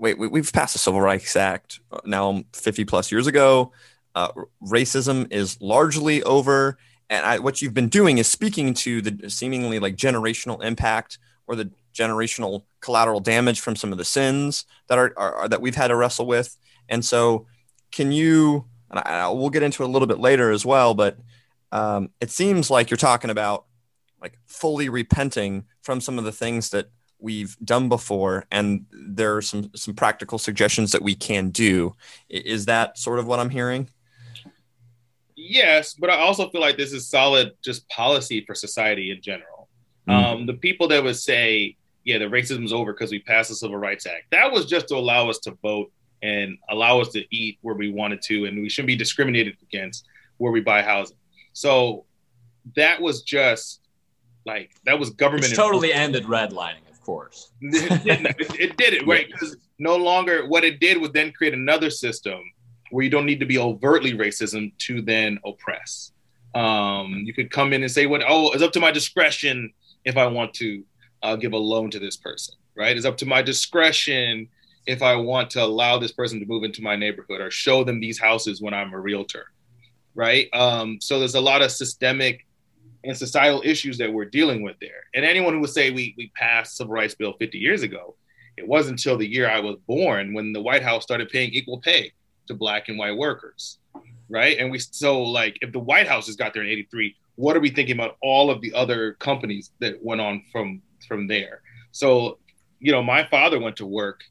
[0.00, 3.72] wait, we, have passed the Civil Rights Act now 50 plus years ago.
[4.14, 4.32] Uh,
[4.66, 6.78] racism is largely over.
[7.10, 11.54] And I, what you've been doing is speaking to the seemingly like generational impact or
[11.54, 15.74] the generational collateral damage from some of the sins that are, are, are that we've
[15.74, 16.56] had to wrestle with.
[16.88, 17.46] And so,
[17.92, 18.66] can you?
[18.90, 21.18] And I, we'll get into it a little bit later as well, but
[21.72, 23.66] um, it seems like you're talking about
[24.20, 26.90] like fully repenting from some of the things that
[27.22, 31.94] we've done before and there are some some practical suggestions that we can do
[32.28, 33.88] is that sort of what i'm hearing
[35.36, 39.68] yes but i also feel like this is solid just policy for society in general
[40.08, 40.12] mm.
[40.12, 43.54] um, the people that would say yeah the racism is over because we passed the
[43.54, 45.90] civil rights act that was just to allow us to vote
[46.22, 50.06] and allow us to eat where we wanted to and we shouldn't be discriminated against
[50.38, 51.16] where we buy housing
[51.52, 52.04] so
[52.76, 53.80] that was just
[54.46, 55.46] like that was government.
[55.46, 57.52] It's totally ended redlining, of course.
[57.62, 61.32] it, did, it, it did it right because no longer what it did was then
[61.32, 62.38] create another system
[62.90, 66.12] where you don't need to be overtly racism to then oppress.
[66.54, 68.22] Um, you could come in and say, "What?
[68.28, 69.72] Oh, it's up to my discretion
[70.04, 70.84] if I want to
[71.22, 72.96] uh, give a loan to this person." Right?
[72.96, 74.48] It's up to my discretion
[74.86, 78.00] if I want to allow this person to move into my neighborhood or show them
[78.00, 79.46] these houses when I'm a realtor
[80.14, 80.48] right?
[80.52, 82.46] Um, so there's a lot of systemic
[83.04, 85.04] and societal issues that we're dealing with there.
[85.14, 88.16] And anyone who would say we we passed civil rights bill 50 years ago,
[88.56, 91.78] it wasn't until the year I was born when the White House started paying equal
[91.78, 92.12] pay
[92.46, 93.78] to black and white workers,
[94.28, 94.58] right?
[94.58, 97.60] And we so like if the White House has got there in 83, what are
[97.60, 101.62] we thinking about all of the other companies that went on from from there?
[101.92, 102.38] So,
[102.78, 104.22] you know, my father went to work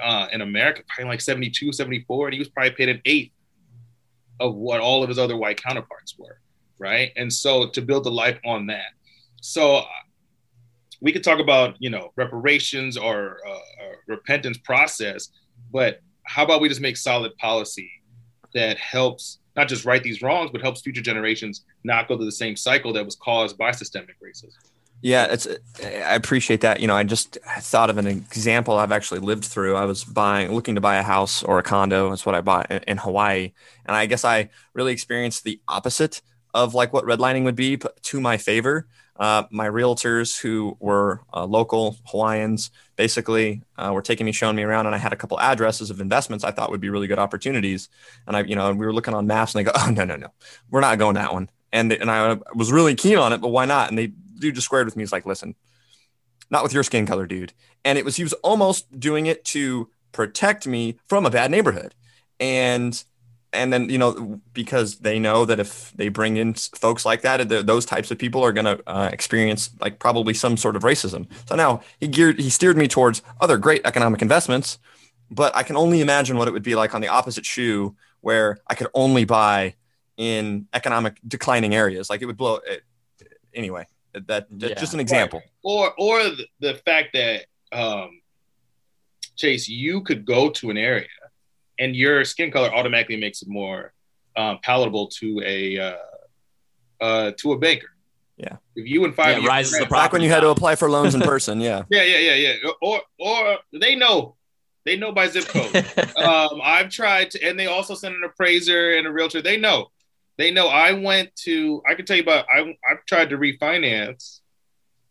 [0.00, 3.32] uh, in America probably like 72, 74, and he was probably paid an eighth
[4.40, 6.40] of what all of his other white counterparts were,
[6.78, 7.12] right?
[7.16, 8.92] And so to build a life on that.
[9.40, 9.84] So uh,
[11.00, 13.58] we could talk about, you know, reparations or uh,
[14.06, 15.30] repentance process,
[15.72, 17.90] but how about we just make solid policy
[18.54, 22.32] that helps not just right these wrongs, but helps future generations not go through the
[22.32, 24.54] same cycle that was caused by systemic racism?
[25.00, 25.46] Yeah, it's.
[25.80, 26.80] I appreciate that.
[26.80, 29.76] You know, I just thought of an example I've actually lived through.
[29.76, 32.10] I was buying, looking to buy a house or a condo.
[32.10, 33.52] That's what I bought in Hawaii,
[33.86, 36.20] and I guess I really experienced the opposite
[36.54, 38.86] of like what redlining would be to my favor.
[39.16, 44.62] Uh, my realtors, who were uh, local Hawaiians, basically uh, were taking me, showing me
[44.62, 47.18] around, and I had a couple addresses of investments I thought would be really good
[47.18, 47.88] opportunities.
[48.28, 50.14] And I, you know, we were looking on maps, and they go, "Oh no, no,
[50.14, 50.28] no,
[50.70, 53.64] we're not going that one." And and I was really keen on it, but why
[53.64, 53.88] not?
[53.88, 55.02] And they dude just squared with me.
[55.02, 55.54] He's like, listen,
[56.50, 57.52] not with your skin color, dude.
[57.84, 61.94] And it was he was almost doing it to protect me from a bad neighborhood.
[62.40, 63.02] And
[63.52, 67.48] and then you know because they know that if they bring in folks like that
[67.48, 71.26] those types of people are going to uh, experience like probably some sort of racism
[71.46, 74.78] so now he geared he steered me towards other great economic investments
[75.30, 78.58] but i can only imagine what it would be like on the opposite shoe where
[78.66, 79.74] i could only buy
[80.16, 82.82] in economic declining areas like it would blow it,
[83.54, 83.86] anyway
[84.26, 84.74] that, yeah.
[84.74, 85.42] just an example.
[85.62, 88.20] Or or the, the fact that um,
[89.36, 91.06] Chase, you could go to an area
[91.78, 93.92] and your skin color automatically makes it more
[94.36, 95.96] um, palatable to a uh,
[97.00, 97.88] uh, to a banker.
[98.36, 98.56] Yeah.
[98.76, 101.14] If you and five yeah, rises the back when you had to apply for loans
[101.14, 101.60] in person.
[101.60, 101.82] Yeah.
[101.90, 102.70] yeah, yeah, yeah, yeah.
[102.80, 104.36] Or or they know.
[104.84, 105.74] They know by zip code.
[106.16, 109.42] um, I've tried to, and they also send an appraiser and a realtor.
[109.42, 109.88] They know.
[110.38, 111.82] They know I went to.
[111.86, 112.46] I can tell you about.
[112.48, 114.40] I I've tried to refinance,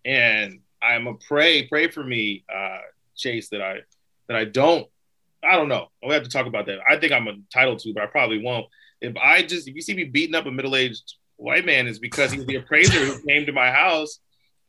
[0.06, 2.80] and I'm a pray pray for me, uh,
[3.15, 3.82] Chase, that I
[4.30, 4.88] that I don't.
[5.43, 5.88] I don't know.
[6.06, 6.80] We have to talk about that.
[6.89, 8.67] I think I'm entitled to, but I probably won't.
[9.02, 12.00] If I just if you see me beating up a middle aged white man, is
[12.00, 14.19] because he's the appraiser who came to my house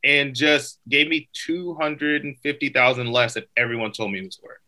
[0.05, 4.25] and just gave me two hundred and fifty thousand less than everyone told me it
[4.25, 4.59] was worth.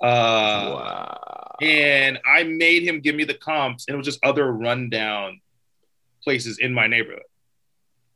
[0.00, 1.56] Uh, wow.
[1.60, 5.40] And I made him give me the comps, and it was just other rundown
[6.22, 7.22] places in my neighborhood.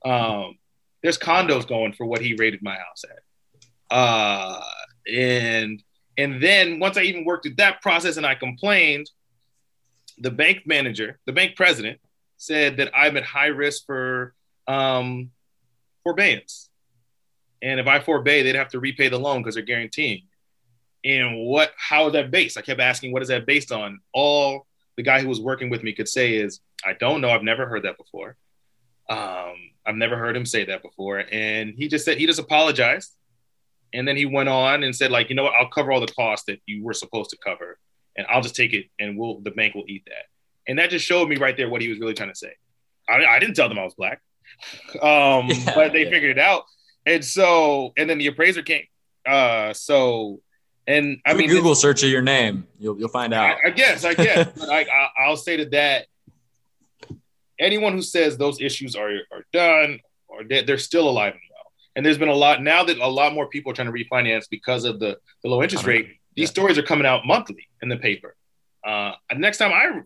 [0.05, 0.59] Um,
[1.03, 3.97] there's condos going for what he rated my house at.
[3.97, 4.61] Uh,
[5.13, 5.83] and
[6.17, 9.11] and then once I even worked through that process and I complained,
[10.19, 12.01] the bank manager, the bank president,
[12.37, 14.35] said that I'm at high risk for
[14.67, 15.31] um,
[16.03, 16.71] forbearance.
[17.63, 20.23] And if I forbade, they'd have to repay the loan because they're guaranteeing.
[21.05, 22.59] And what how is that based?
[22.59, 24.01] I kept asking what is that based on?
[24.13, 27.31] All the guy who was working with me could say is i don't know.
[27.31, 28.37] I've never heard that before.
[29.09, 29.55] Um,
[29.85, 31.25] i've never heard him say that before.
[31.31, 33.15] And he just said he just apologized
[33.95, 36.07] and then he went on and said like you know what i'll cover all the
[36.15, 37.79] costs that you were supposed to cover
[38.17, 40.25] and i'll just take it and we'll the bank will eat that
[40.69, 42.53] and that just showed me right there what he was really trying to say
[43.09, 44.21] i, I didn't tell them i was black
[44.95, 46.11] Um, Yeah, but they yeah.
[46.11, 46.65] figured it out.
[47.07, 48.85] And so, and then the appraiser came.
[49.27, 50.41] Uh, so,
[50.87, 53.57] and I mean, Google search of your name, you'll you'll find out.
[53.65, 54.51] I, I guess, I guess.
[54.59, 56.07] but I, I, I'll say to that,
[57.59, 61.43] anyone who says those issues are are done or they, they're still alive and.
[61.95, 64.49] And there's been a lot now that a lot more people are trying to refinance
[64.51, 66.07] because of the, the low interest rate.
[66.35, 66.53] These Yeah.
[66.53, 68.35] stories are coming out monthly in the paper.
[68.85, 70.01] Uh, next time I,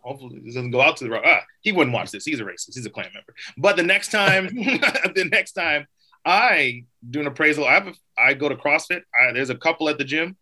[0.00, 2.24] hopefully this doesn't go out to the ah, he wouldn't watch this.
[2.24, 2.74] He's a racist.
[2.74, 3.34] He's a Klan member.
[3.58, 5.86] But the next time, the next time
[6.24, 9.02] I do an appraisal, I have a, I go to CrossFit.
[9.20, 10.36] I, there's a couple at the gym.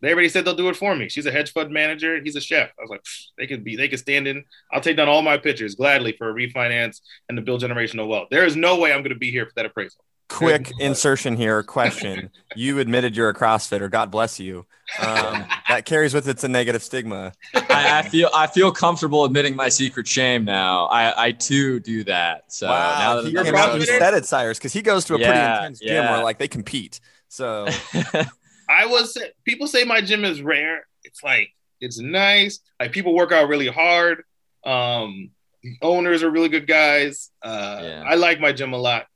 [0.00, 1.08] They already said they'll do it for me.
[1.08, 2.20] She's a hedge fund manager.
[2.22, 2.68] He's a chef.
[2.78, 3.02] I was like,
[3.38, 4.44] they could be, they could stand in.
[4.70, 8.28] I'll take down all my pictures gladly for a refinance and to build generational wealth.
[8.30, 10.04] There is no way I'm going to be here for that appraisal.
[10.28, 11.62] Quick insertion here.
[11.64, 13.90] Question: You admitted you're a CrossFitter.
[13.90, 14.66] God bless you.
[14.98, 17.32] Um, that carries with it a negative stigma.
[17.54, 20.86] I, I feel I feel comfortable admitting my secret shame now.
[20.86, 22.44] I, I too do that.
[22.52, 25.04] So now that he you're a came out and said it, Cyrus, because he goes
[25.06, 26.10] to a pretty Yeah, intense gym yeah.
[26.12, 27.00] where like they compete.
[27.28, 27.66] So
[28.68, 30.86] I was people say my gym is rare.
[31.04, 31.50] It's like
[31.80, 32.60] it's nice.
[32.80, 34.22] Like people work out really hard.
[34.64, 35.30] Um,
[35.62, 37.30] the owners are really good guys.
[37.42, 38.04] Uh, Yeah.
[38.06, 39.06] I like my gym a lot.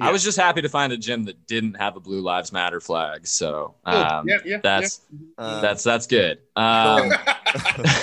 [0.00, 2.80] I was just happy to find a gym that didn't have a Blue Lives Matter
[2.80, 3.26] flag.
[3.26, 5.00] So um, yeah, yeah, that's
[5.38, 6.38] uh, that's that's good.
[6.56, 7.10] Um,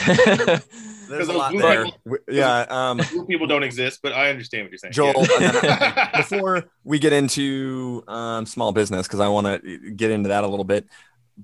[1.09, 1.85] there's a lot there.
[1.85, 2.65] people- Yeah.
[2.69, 4.93] Um, Blue people don't exist, but I understand what you're saying.
[4.93, 6.09] Joel, Yeah.
[6.17, 10.47] before we get into um, small business, because I want to get into that a
[10.47, 10.87] little bit,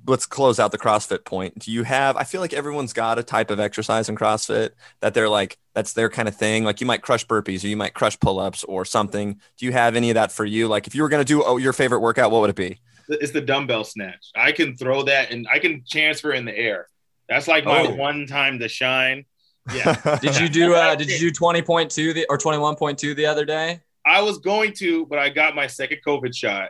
[0.06, 1.60] let's close out the CrossFit point.
[1.60, 2.18] Do you have?
[2.18, 4.72] I feel like everyone's got a type of exercise in CrossFit
[5.02, 6.64] that they're like that's their kind of thing.
[6.64, 9.40] Like you might crush burpees, or you might crush pull-ups, or something.
[9.58, 10.68] Do you have any of that for you?
[10.68, 12.80] Like if you were going to do oh, your favorite workout, what would it be?
[13.10, 14.32] it's the dumbbell snatch.
[14.36, 16.88] I can throw that and I can transfer in the air.
[17.30, 17.96] That's like my Oh.
[17.96, 19.26] one time to shine.
[19.74, 20.18] Yeah.
[20.22, 23.00] did you do uh, did you do twenty point two the or twenty one point
[23.00, 23.82] two the other day?
[24.06, 26.70] I was going to, but I got my second COVID shot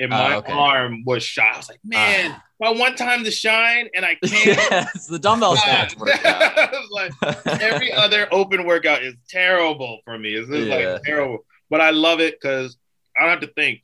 [0.00, 0.52] and my Oh, okay.
[0.52, 1.54] arm was shot.
[1.54, 4.44] I was like, man, my one time to shine and I can't.
[4.46, 6.24] yes, the dumbbell snatch workout.
[6.24, 6.90] I was
[7.22, 10.34] like, every other open workout is terrible for me.
[10.34, 10.92] It's just Yeah.
[10.94, 11.38] like terrible.
[11.70, 12.76] But I love it because
[13.16, 13.82] I don't have to think.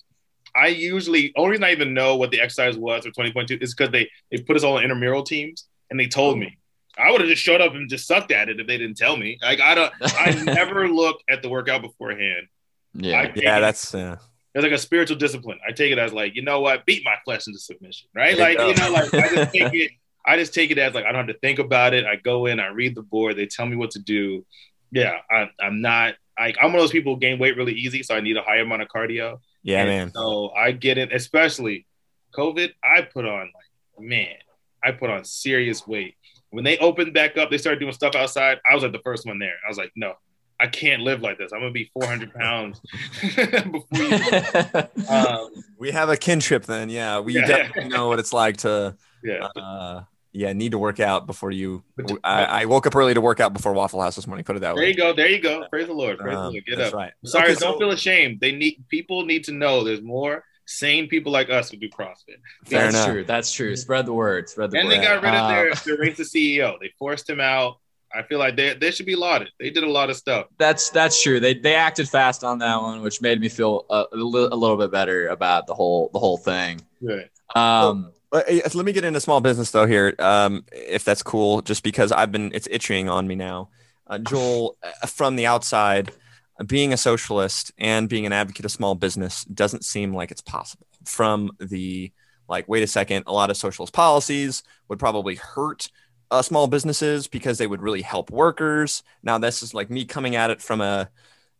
[0.56, 3.90] I usually only reason I even know what the exercise was for 20.2 is because
[3.90, 6.56] they they put us all in intramural teams and they told me.
[6.96, 9.16] I would have just showed up and just sucked at it if they didn't tell
[9.16, 9.36] me.
[9.42, 12.46] Like I don't I never look at the workout beforehand.
[12.94, 13.22] yeah.
[13.22, 14.16] I- yeah, that's uh,
[14.54, 15.58] It's like a spiritual discipline.
[15.66, 18.38] I take it as like, you know what, beat my flesh into submission, right?
[18.38, 19.90] Like, you know, like I just take it,
[20.24, 22.04] I just take it as like I don't have to think about it.
[22.06, 24.46] I go in, I read the board, they tell me what to do.
[24.92, 26.14] Yeah, I, I'm not.
[26.38, 28.42] I, I'm one of those people who gain weight really easy, so I need a
[28.42, 29.40] higher amount of cardio.
[29.62, 30.12] yeah, And man.
[30.12, 31.86] So I get it, especially
[32.32, 32.70] COVID.
[32.82, 34.36] I put on like, man,
[34.84, 36.14] I put on serious weight.
[36.50, 38.60] When they opened back up, they started doing stuff outside.
[38.70, 39.54] I was like the first one there.
[39.64, 40.14] I was like, no,
[40.60, 41.52] I can't live like this.
[41.52, 42.80] I'm gonna be 400 pounds.
[45.08, 46.88] Um, We have a kinship then.
[46.88, 47.46] Yeah, we Yeah.
[47.46, 48.96] definitely know what it's like to.
[49.22, 49.46] yeah.
[49.56, 51.84] Uh, yeah, need to work out before you.
[52.24, 54.44] I, I woke up early to work out before Waffle House this morning.
[54.44, 54.80] Put it that There way.
[54.80, 55.12] There you go.
[55.12, 55.64] There you go.
[55.70, 56.18] Praise the Lord.
[56.18, 56.64] Praise the Um, Lord.
[56.66, 56.94] Get that's up.
[56.94, 57.12] right.
[57.24, 58.40] Sorry, Okay, so- don't feel ashamed.
[58.40, 62.38] They need people need to know there's more sane people like us who do CrossFit.
[62.64, 63.06] Fair That's enough.
[63.08, 63.24] true.
[63.24, 63.76] That's true.
[63.76, 64.48] Spread the word.
[64.48, 64.96] Spread the And word.
[64.98, 66.80] they got rid of Uh, their, their racist CEO.
[66.80, 67.76] They forced him out.
[68.16, 69.48] I feel like they, they should be lauded.
[69.58, 70.46] They did a lot of stuff.
[70.58, 71.40] that's that's true.
[71.40, 74.56] They they acted fast on that one, which made me feel a, a, li- a
[74.56, 76.80] little bit better about the whole the whole thing.
[77.04, 77.28] Good.
[77.54, 81.62] Um, But, uh, let me get into small business though here, um, if that's cool.
[81.62, 83.68] Just because I've been, it's itching on me now.
[84.06, 86.10] Uh, Joel, uh, from the outside,
[86.58, 90.42] uh, being a socialist and being an advocate of small business doesn't seem like it's
[90.42, 90.86] possible.
[91.04, 92.12] From the
[92.48, 95.88] like, wait a second, a lot of socialist policies would probably hurt
[96.30, 99.02] uh, small businesses because they would really help workers.
[99.22, 101.10] Now, this is like me coming at it from a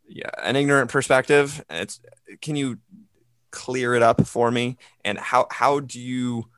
[0.06, 1.64] yeah, an ignorant perspective.
[1.70, 2.00] It's
[2.40, 2.78] can you
[3.50, 4.76] clear it up for me?
[5.04, 6.48] And how how do you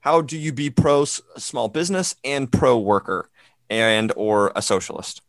[0.00, 3.30] how do you be pro small business and pro worker
[3.70, 5.22] and or a socialist?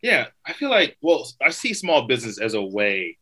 [0.00, 3.18] Yeah, I feel like well, I see small business as a way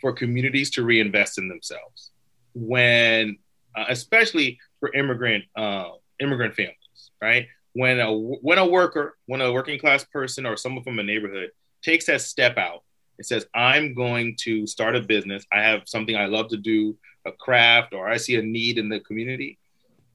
[0.00, 2.10] for communities to reinvest in themselves.
[2.54, 3.38] When,
[3.76, 6.77] uh, especially for immigrant uh, immigrant families,
[7.20, 7.46] right?
[7.72, 11.50] When a when a worker, when a working class person or someone from a neighborhood
[11.82, 12.82] takes that step out
[13.18, 15.44] and says, "I'm going to start a business.
[15.52, 18.88] I have something I love to do, a craft, or I see a need in
[18.88, 19.58] the community."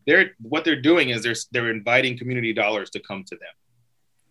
[0.05, 3.53] They're what they're doing is they're they're inviting community dollars to come to them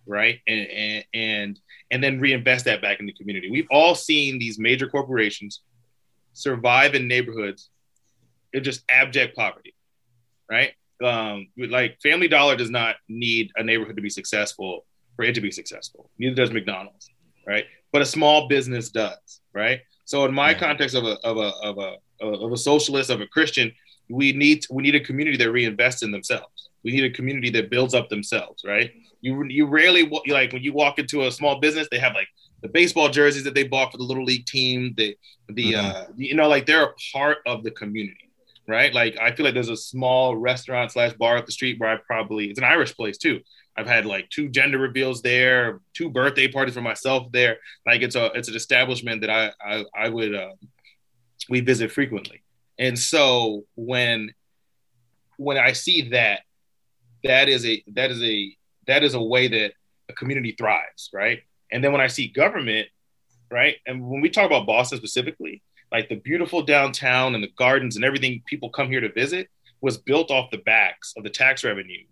[0.07, 1.61] right and, and and
[1.91, 5.61] and then reinvest that back in the community we've all seen these major corporations
[6.33, 7.71] survive in neighborhoods
[8.53, 9.75] in just abject poverty
[10.51, 10.73] right
[11.03, 14.85] um like family dollar does not need a neighborhood to be successful
[15.17, 17.11] for it to be successful neither does mcdonald's
[17.47, 19.81] right but a small business does, right?
[20.07, 23.27] So in my context of a of a of a of a socialist of a
[23.27, 23.73] Christian,
[24.09, 26.71] we need we need a community that reinvests in themselves.
[26.83, 28.91] We need a community that builds up themselves, right?
[29.21, 32.29] You you rarely like when you walk into a small business, they have like
[32.63, 34.95] the baseball jerseys that they bought for the little league team.
[34.97, 35.17] The
[35.49, 35.97] the mm-hmm.
[35.97, 38.31] uh, you know like they're a part of the community,
[38.73, 38.95] right?
[38.95, 41.97] Like I feel like there's a small restaurant slash bar up the street where I
[41.97, 43.41] probably it's an Irish place too.
[43.77, 47.59] I've had like two gender reveals there, two birthday parties for myself there.
[47.87, 50.53] Like it's a it's an establishment that I I, I would uh,
[51.51, 52.43] we visit frequently.
[52.79, 54.33] And so when
[55.37, 56.41] when I see that,
[57.25, 58.57] that is a that is a
[58.87, 59.73] that is a way that
[60.09, 61.41] a community thrives, right?
[61.71, 62.89] And then when I see government,
[63.51, 65.63] right, and when we talk about Boston specifically,
[65.93, 69.49] like the beautiful downtown and the gardens and everything people come here to visit
[69.83, 72.05] was built off the backs of the tax revenue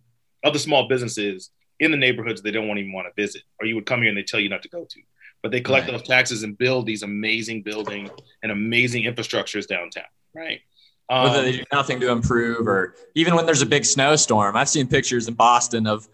[0.45, 1.51] of the small businesses
[1.81, 4.11] in the neighborhoods they don't want even want to visit, or you would come here
[4.11, 5.01] and they tell you not to go to.
[5.43, 5.93] But they collect right.
[5.93, 8.11] those taxes and build these amazing buildings
[8.43, 10.05] and amazing infrastructures downtown,
[10.35, 10.61] right?
[11.09, 14.69] Um, Whether they do nothing to improve, or even when there's a big snowstorm, I've
[14.69, 16.07] seen pictures in Boston of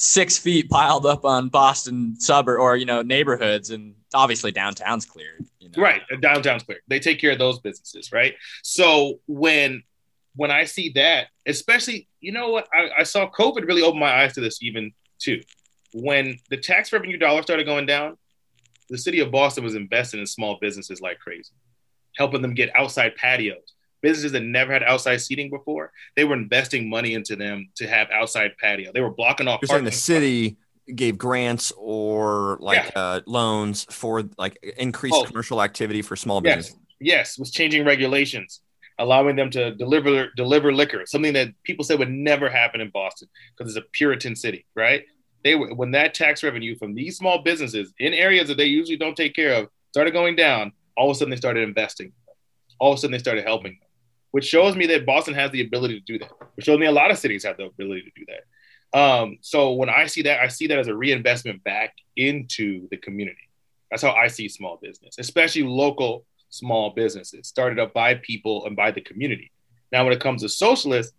[0.00, 5.46] six feet piled up on Boston suburb or you know neighborhoods, and obviously downtown's cleared.
[5.60, 5.82] You know?
[5.82, 6.82] Right, downtown's cleared.
[6.88, 8.34] They take care of those businesses, right?
[8.62, 9.82] So when
[10.36, 14.22] when I see that, especially, you know what, I, I saw COVID really open my
[14.22, 15.40] eyes to this even too.
[15.92, 18.16] When the tax revenue dollar started going down,
[18.88, 21.52] the city of Boston was investing in small businesses like crazy,
[22.16, 23.74] helping them get outside patios.
[24.02, 28.08] Businesses that never had outside seating before, they were investing money into them to have
[28.10, 28.92] outside patio.
[28.92, 29.60] They were blocking off.
[29.62, 30.56] You're saying the city
[30.94, 33.00] gave grants or like yeah.
[33.00, 35.24] uh, loans for like increased oh.
[35.24, 36.74] commercial activity for small business.
[36.98, 38.60] Yes, yes, was changing regulations
[39.00, 43.28] allowing them to deliver deliver liquor, something that people said would never happen in Boston
[43.56, 45.04] because it's a Puritan city, right?
[45.42, 48.98] They were, when that tax revenue from these small businesses in areas that they usually
[48.98, 52.12] don't take care of started going down, all of a sudden they started investing.
[52.78, 53.88] All of a sudden they started helping them,
[54.30, 56.30] which shows me that Boston has the ability to do that.
[56.54, 58.98] Which shows me a lot of cities have the ability to do that.
[58.98, 62.96] Um, so when I see that, I see that as a reinvestment back into the
[62.96, 63.48] community.
[63.90, 68.76] That's how I see small business, especially local small businesses started up by people and
[68.76, 69.52] by the community.
[69.92, 71.14] Now, when it comes to socialists,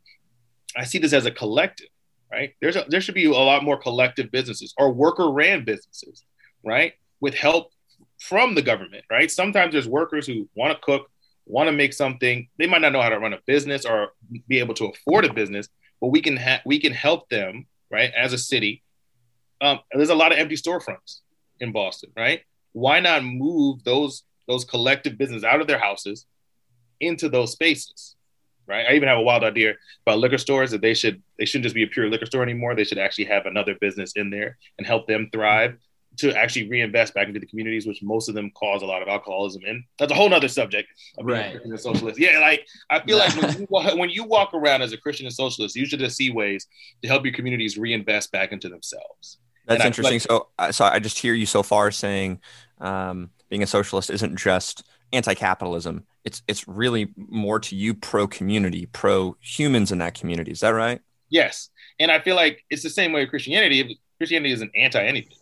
[0.76, 1.88] I see this as a collective,
[2.32, 2.54] right?
[2.62, 6.24] There's a, there should be a lot more collective businesses or worker ran businesses,
[6.64, 6.94] right?
[7.20, 7.72] With help
[8.20, 9.30] from the government, right?
[9.30, 11.10] Sometimes there's workers who want to cook,
[11.52, 12.48] want to make something.
[12.58, 14.10] They might not know how to run a business or
[14.48, 15.68] be able to afford a business,
[16.00, 18.12] but we can ha- we can help them, right?
[18.16, 18.84] As a city,
[19.60, 21.20] um, there's a lot of empty storefronts
[21.60, 22.42] in Boston, right?
[22.74, 26.26] Why not move those those collective businesses out of their houses
[27.00, 28.16] into those spaces
[28.68, 29.74] right i even have a wild idea
[30.06, 32.76] about liquor stores that they should they shouldn't just be a pure liquor store anymore
[32.76, 35.78] they should actually have another business in there and help them thrive
[36.22, 39.08] to actually reinvest back into the communities which most of them cause a lot of
[39.08, 40.88] alcoholism in that's a whole nother subject
[41.22, 44.82] right a socialist yeah like i feel like when you, walk, when you walk around
[44.82, 46.68] as a christian and socialist you should just see ways
[47.02, 51.20] to help your communities reinvest back into themselves that's interesting like, so so i just
[51.20, 52.40] hear you so far saying
[52.80, 56.06] um, being a socialist isn't just anti-capitalism.
[56.24, 60.52] It's it's really more to you pro community, pro humans in that community.
[60.52, 61.02] Is that right?
[61.30, 61.70] Yes,
[62.00, 64.00] and I feel like it's the same way with Christianity.
[64.18, 65.38] Christianity isn't anti anything,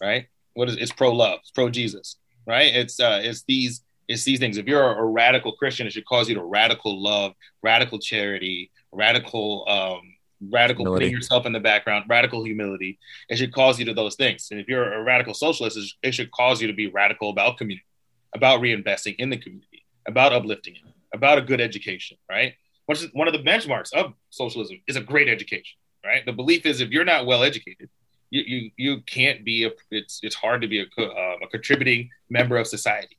[0.00, 0.26] right?
[0.54, 2.16] What is it's pro love, it's pro Jesus,
[2.46, 2.74] right?
[2.74, 4.56] It's uh, it's these it's these things.
[4.56, 7.32] If you're a, a, radical Christian, it should cause you to radical love,
[7.62, 10.14] radical charity, radical um,
[10.50, 11.04] radical humility.
[11.06, 12.98] putting yourself in the background, radical humility.
[13.28, 14.48] It should cause you to those things.
[14.50, 17.86] And if you're a radical socialist, it should cause you to be radical about community,
[18.34, 20.82] about reinvesting in the community, about uplifting it,
[21.14, 22.54] about a good education, right?
[22.86, 26.24] Which is one of the benchmarks of socialism is a great education, right?
[26.26, 27.88] The belief is if you're not well educated,
[28.34, 32.10] you you, you can't be a it's it's hard to be a, uh, a contributing
[32.28, 33.18] member of society,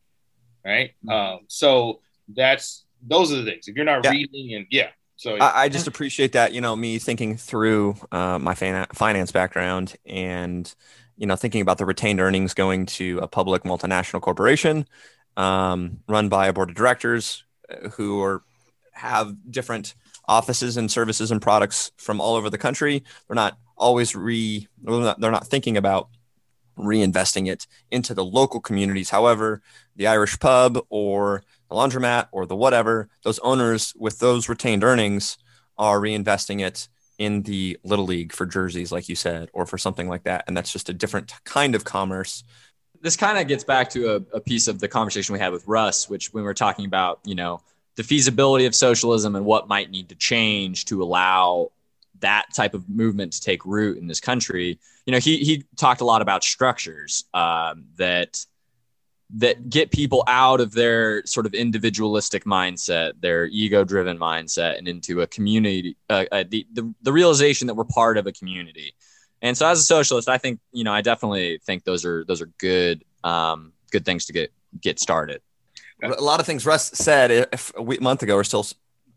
[0.66, 0.92] right?
[1.06, 1.10] Mm-hmm.
[1.10, 3.68] Um, so that's those are the things.
[3.68, 4.12] If you're not yeah.
[4.12, 8.38] reading and yeah, so I, I, just appreciate that, you know, me thinking through uh,
[8.38, 10.74] my fan- finance background and,
[11.16, 14.86] you know, thinking about the retained earnings going to a public multinational corporation
[15.38, 18.44] um, run by a board of directors uh, who are
[18.92, 19.96] have different
[20.28, 23.04] offices and services and products from all over the country.
[23.28, 26.10] They're not always re they're not, thinking about
[26.78, 29.10] reinvesting it into the local communities.
[29.10, 29.62] However,
[29.96, 35.38] the Irish pub or the laundromat or the whatever, those owners with those retained earnings
[35.78, 40.10] are reinvesting it in the little league for jerseys, like you said, or for something
[40.10, 40.44] like that.
[40.48, 42.44] And that's just a different kind of commerce.
[43.02, 45.68] This kind of gets back to a, a piece of the conversation we had with
[45.68, 47.62] Russ, which when we were talking about, you know,
[47.96, 51.72] the feasibility of socialism and what might need to change to allow
[52.26, 54.80] that type of movement to take root in this country.
[55.06, 58.44] You know, he he talked a lot about structures um, that
[59.36, 65.22] that get people out of their sort of individualistic mindset, their ego-driven mindset, and into
[65.22, 68.94] a community, uh, uh, the, the the realization that we're part of a community.
[69.42, 72.42] And so, as a socialist, I think you know I definitely think those are those
[72.42, 74.52] are good um, good things to get
[74.82, 75.42] get started.
[76.02, 77.48] A lot of things Russ said
[77.78, 78.66] a month ago are still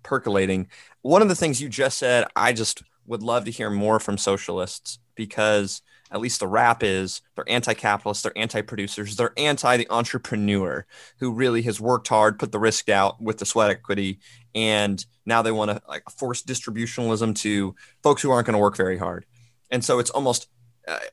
[0.03, 0.69] percolating.
[1.03, 4.19] One of the things you just said, I just would love to hear more from
[4.19, 10.87] socialists because at least the rap is they're anti-capitalist, they're anti-producers, they're anti the entrepreneur
[11.19, 14.21] who really has worked hard, put the risk out with the sweat equity,
[14.55, 18.77] and now they want to like force distributionalism to folks who aren't going to work
[18.77, 19.27] very hard.
[19.71, 20.49] And so it's almost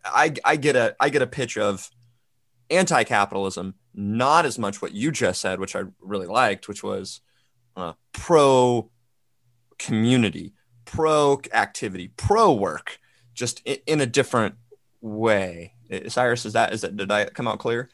[0.03, 1.89] I I get a I get a pitch of
[2.69, 7.21] anti-capitalism, not as much what you just said, which I really liked, which was
[7.75, 8.89] uh, pro
[9.77, 10.53] community,
[10.85, 12.99] pro activity, pro work,
[13.33, 14.55] just in, a different
[15.01, 15.73] way.
[16.07, 17.89] Cyrus, is that is that did I come out clear?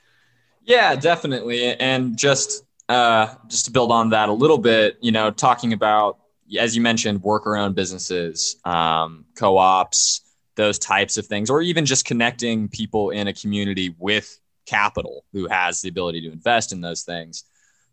[0.63, 1.75] Yeah, definitely.
[1.79, 6.19] And just uh, just to build on that a little bit, you know, talking about
[6.59, 10.21] as you mentioned, worker-owned businesses, um, co-ops,
[10.55, 15.47] those types of things, or even just connecting people in a community with capital who
[15.47, 17.45] has the ability to invest in those things.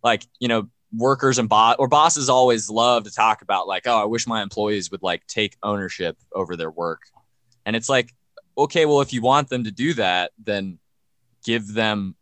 [0.03, 4.03] Like, you know, workers and boss or bosses always love to talk about like, oh,
[4.03, 7.03] I wish my employees would like take ownership over their work.
[7.67, 8.15] And it's like,
[8.57, 10.79] okay, well, if you want them to do that, then
[11.45, 12.15] give them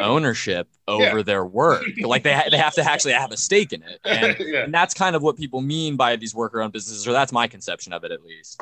[0.00, 1.22] ownership over yeah.
[1.22, 1.84] their work.
[2.02, 4.00] like they, ha- they have to actually have a stake in it.
[4.04, 4.64] And, yeah.
[4.64, 7.46] and that's kind of what people mean by these worker owned businesses, or that's my
[7.46, 8.60] conception of it at least.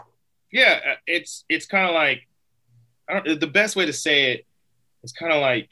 [0.53, 0.81] Yeah.
[0.85, 2.27] Uh, it's, it's kind of like,
[3.09, 4.47] I don't, the best way to say it
[5.03, 5.71] is kind of like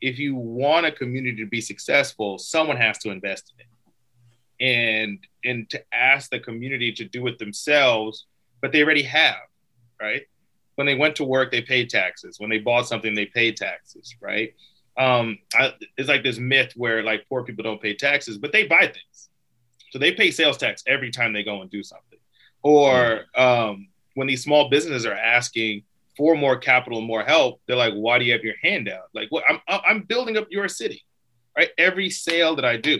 [0.00, 3.66] if you want a community to be successful, someone has to invest in it.
[4.62, 8.26] And and to ask the community to do it themselves,
[8.60, 9.36] but they already have,
[10.00, 10.22] right?
[10.80, 12.40] when they went to work, they paid taxes.
[12.40, 14.54] When they bought something, they paid taxes, right?
[14.96, 18.66] Um, I, it's like this myth where like poor people don't pay taxes, but they
[18.66, 19.28] buy things.
[19.90, 22.18] So they pay sales tax every time they go and do something.
[22.62, 25.82] Or um, when these small businesses are asking
[26.20, 29.08] for more capital and more help, they're like, "Why do you have your hand out?"
[29.14, 29.42] Like, what?
[29.48, 31.02] I'm I'm building up your city,
[31.56, 31.70] right?
[31.78, 32.98] Every sale that I do,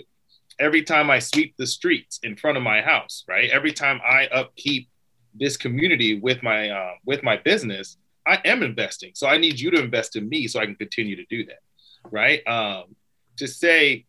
[0.58, 3.50] every time I sweep the streets in front of my house, right?
[3.50, 4.88] Every time I upkeep
[5.34, 9.10] this community with my uh, with my business, I am investing.
[9.14, 11.60] So I need you to invest in me so I can continue to do that,
[12.10, 12.40] right?
[12.46, 12.96] Um,
[13.36, 14.06] to say,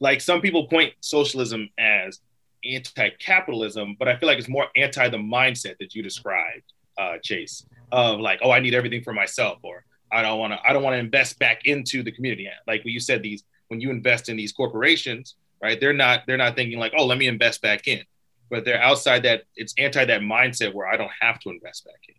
[0.00, 2.18] like some people point socialism as
[2.64, 6.64] anti-capitalism, but I feel like it's more anti the mindset that you described,
[6.98, 10.58] uh, Chase, of like, oh, I need everything for myself, or I don't want to,
[10.64, 12.48] I don't want to invest back into the community.
[12.66, 15.80] Like when you said, these when you invest in these corporations, right?
[15.80, 18.02] They're not they're not thinking like, oh, let me invest back in
[18.50, 22.00] but they're outside that it's anti that mindset where I don't have to invest back
[22.08, 22.14] in.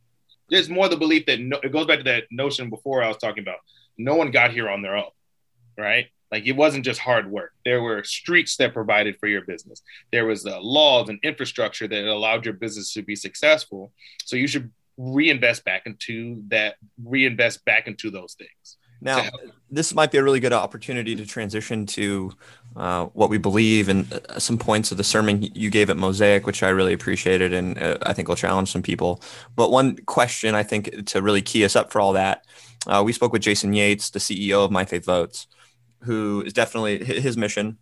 [0.49, 3.17] There's more the belief that no, it goes back to that notion before I was
[3.17, 3.59] talking about.
[3.97, 5.11] No one got here on their own,
[5.77, 6.07] right?
[6.31, 7.53] Like it wasn't just hard work.
[7.65, 9.81] There were streets that provided for your business.
[10.11, 13.93] There was uh, laws and infrastructure that allowed your business to be successful.
[14.25, 16.75] So you should reinvest back into that.
[17.03, 18.77] Reinvest back into those things.
[18.99, 19.25] Now,
[19.69, 22.31] this might be a really good opportunity to transition to
[22.75, 26.45] uh, what we believe and uh, some points of the sermon you gave at Mosaic,
[26.47, 29.21] which I really appreciated and uh, I think will challenge some people.
[29.55, 32.45] But one question I think to really key us up for all that,
[32.87, 35.47] uh, we spoke with Jason Yates, the CEO of My Faith Votes,
[36.03, 37.77] who is definitely his mission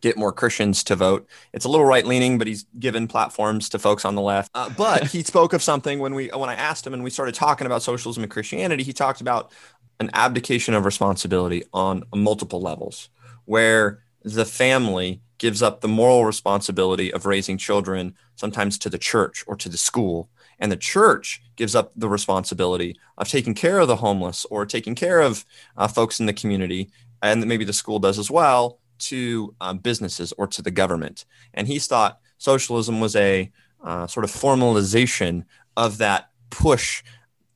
[0.00, 1.28] get more Christians to vote.
[1.52, 4.50] It's a little right leaning, but he's given platforms to folks on the left.
[4.54, 7.34] Uh, but he spoke of something when we when I asked him and we started
[7.34, 8.82] talking about socialism and Christianity.
[8.82, 9.52] He talked about
[9.98, 13.10] an abdication of responsibility on multiple levels,
[13.44, 19.42] where the family gives up the moral responsibility of raising children, sometimes to the church
[19.46, 20.28] or to the school.
[20.58, 24.94] And the church gives up the responsibility of taking care of the homeless or taking
[24.94, 25.46] care of
[25.78, 26.90] uh, folks in the community,
[27.22, 31.24] and maybe the school does as well, to um, businesses or to the government.
[31.54, 33.50] And he thought socialism was a
[33.82, 35.44] uh, sort of formalization
[35.76, 37.02] of that push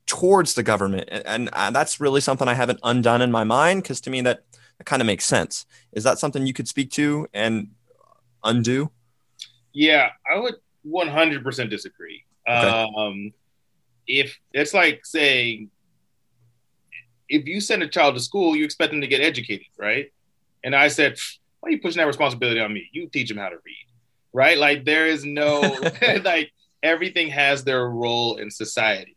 [0.05, 1.09] towards the government.
[1.11, 4.21] And, and uh, that's really something I haven't undone in my mind because to me
[4.21, 4.43] that,
[4.77, 5.65] that kind of makes sense.
[5.93, 7.69] Is that something you could speak to and
[8.43, 8.91] undo?
[9.73, 10.55] Yeah, I would
[10.87, 12.23] 100% disagree.
[12.47, 12.91] Okay.
[12.97, 13.33] Um,
[14.07, 15.69] if it's like saying,
[17.27, 20.11] if you send a child to school, you expect them to get educated, right?
[20.65, 21.17] And I said,
[21.61, 22.89] why are you pushing that responsibility on me?
[22.91, 23.87] You teach them how to read,
[24.33, 24.57] right?
[24.57, 25.61] Like there is no,
[26.25, 26.51] like
[26.83, 29.15] everything has their role in society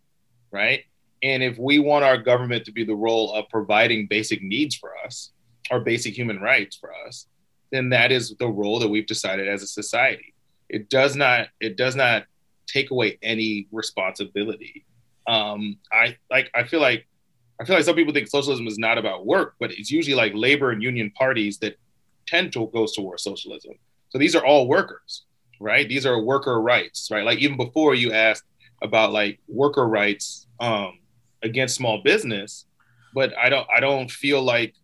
[0.51, 0.84] right?
[1.22, 4.92] And if we want our government to be the role of providing basic needs for
[5.05, 5.32] us
[5.70, 7.26] or basic human rights for us,
[7.70, 10.34] then that is the role that we've decided as a society.
[10.68, 12.24] It does not it does not
[12.66, 14.84] take away any responsibility.
[15.26, 17.07] Um, I like I feel like
[17.61, 20.33] I feel like some people think socialism is not about work, but it's usually like
[20.35, 21.77] labor and union parties that
[22.27, 23.73] tend to go towards socialism.
[24.11, 25.25] So these are all workers,
[25.61, 25.89] right?
[25.89, 27.25] These are worker rights, right?
[27.25, 28.45] Like even before you asked
[28.83, 30.99] about like worker rights um,
[31.43, 32.67] against small business,
[33.13, 34.75] but I don't I don't feel like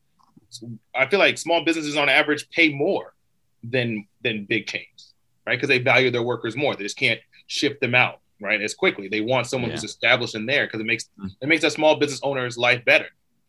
[0.95, 3.14] I feel like small businesses on average pay more
[3.62, 5.14] than than big chains,
[5.47, 5.57] right?
[5.57, 6.75] Because they value their workers more.
[6.75, 9.09] They just can't ship them out right as quickly.
[9.09, 9.76] They want someone yeah.
[9.76, 11.30] who's established in there because it makes mm.
[11.41, 13.07] it makes that small business owner's life better.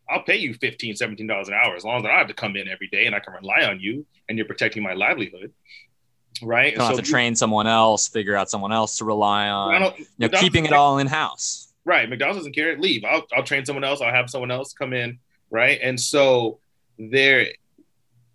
[0.10, 2.56] I'll pay you 15 17 dollars an hour as long as I have to come
[2.56, 5.52] in every day and I can rely on you and you're protecting my livelihood.
[6.42, 6.74] Right.
[6.74, 9.48] You don't so have to you, train someone else, figure out someone else to rely
[9.48, 9.94] on.
[10.18, 11.74] You know, keeping it all in house.
[11.86, 12.10] Right.
[12.10, 12.78] McDonald's doesn't care.
[12.78, 13.04] Leave.
[13.06, 14.02] I'll I'll train someone else.
[14.02, 15.20] I'll have someone else come in.
[15.50, 15.80] Right.
[15.82, 16.60] And so
[17.00, 17.48] there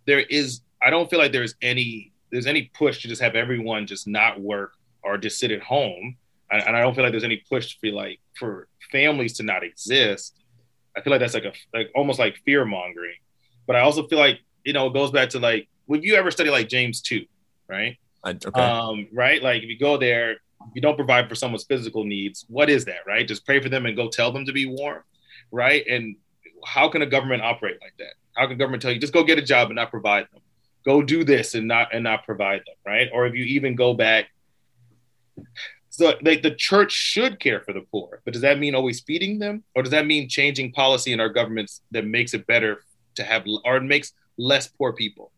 [0.05, 3.85] there is I don't feel like there's any there's any push to just have everyone
[3.85, 4.73] just not work
[5.03, 6.17] or just sit at home.
[6.51, 9.43] And, and I don't feel like there's any push to be like for families to
[9.43, 10.37] not exist.
[10.95, 13.15] I feel like that's like a like almost like fear mongering.
[13.65, 16.31] But I also feel like you know it goes back to like would you ever
[16.31, 17.25] study like James two,
[17.67, 17.97] right?
[18.23, 18.61] I, okay.
[18.61, 19.41] Um, right.
[19.41, 20.37] Like if you go there,
[20.73, 22.45] you don't provide for someone's physical needs.
[22.47, 23.27] What is that, right?
[23.27, 25.03] Just pray for them and go tell them to be warm,
[25.51, 25.85] right?
[25.87, 26.15] And
[26.65, 28.13] how can a government operate like that?
[28.35, 30.41] How can government tell you just go get a job and not provide them?
[30.85, 33.09] Go do this and not and not provide them, right?
[33.13, 34.27] Or if you even go back,
[35.91, 39.39] so like the church should care for the poor, but does that mean always feeding
[39.39, 42.83] them, or does that mean changing policy in our governments that makes it better
[43.15, 45.33] to have or makes less poor people,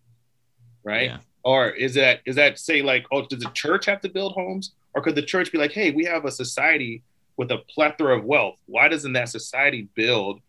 [0.84, 1.10] right?
[1.10, 1.18] Yeah.
[1.43, 4.74] Or is that is that say like oh does the church have to build homes,
[4.93, 7.01] or could the church be like hey we have a society
[7.36, 10.39] with a plethora of wealth, why doesn't that society build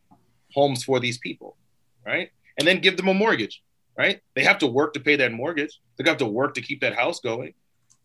[0.52, 1.56] homes for these people,
[2.04, 2.30] right?
[2.58, 3.62] And then give them a mortgage,
[3.96, 4.20] right?
[4.34, 5.80] They have to work to pay that mortgage.
[5.96, 7.54] They have to work to keep that house going.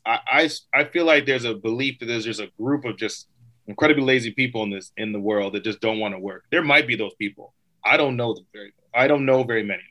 [0.06, 3.28] I, I, feel like there's a belief that there's just a group of just
[3.68, 6.45] incredibly lazy people in this in the world that just don't want to work.
[6.52, 7.54] There might be those people.
[7.84, 8.74] I don't know them very.
[8.93, 9.84] I don't know very many.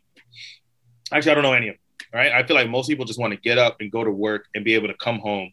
[1.12, 1.80] Actually, I don't know any of them.
[2.12, 2.32] Right?
[2.32, 4.64] I feel like most people just want to get up and go to work and
[4.64, 5.52] be able to come home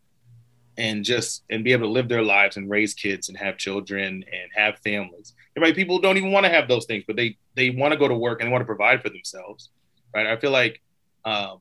[0.78, 4.24] and just and be able to live their lives and raise kids and have children
[4.32, 5.34] and have families.
[5.58, 5.76] Right?
[5.76, 8.16] People don't even want to have those things, but they they want to go to
[8.16, 9.70] work and they want to provide for themselves.
[10.14, 10.28] Right?
[10.28, 10.82] I feel like
[11.26, 11.60] um,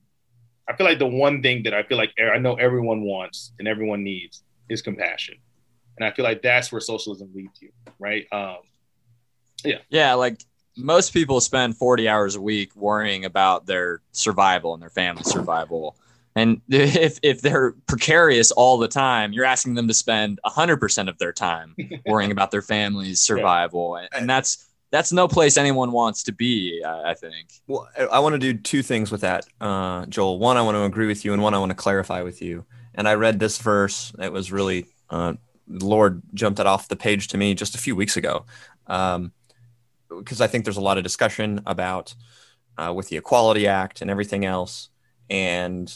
[0.69, 3.69] I feel like the one thing that I feel like I know everyone wants and
[3.69, 5.37] everyone needs is compassion,
[5.99, 8.27] and I feel like that's where socialism leads you, right?
[8.33, 8.59] Um,
[9.65, 10.15] yeah, yeah.
[10.15, 10.41] Like
[10.77, 15.97] most people spend 40 hours a week worrying about their survival and their family survival.
[16.37, 21.19] And if, if they're precarious all the time, you're asking them to spend 100% of
[21.19, 23.97] their time worrying about their family's survival.
[23.97, 26.81] And, and that's that's no place anyone wants to be.
[26.87, 27.49] I, I think.
[27.67, 30.39] Well, I want to do two things with that, uh, Joel.
[30.39, 32.65] One, I want to agree with you, and one, I want to clarify with you.
[32.95, 34.13] And I read this verse.
[34.21, 35.35] It was really uh,
[35.67, 38.45] Lord jumped it off the page to me just a few weeks ago,
[38.87, 39.33] because um,
[40.41, 42.15] I think there's a lot of discussion about
[42.79, 44.91] uh, with the Equality Act and everything else.
[45.29, 45.93] And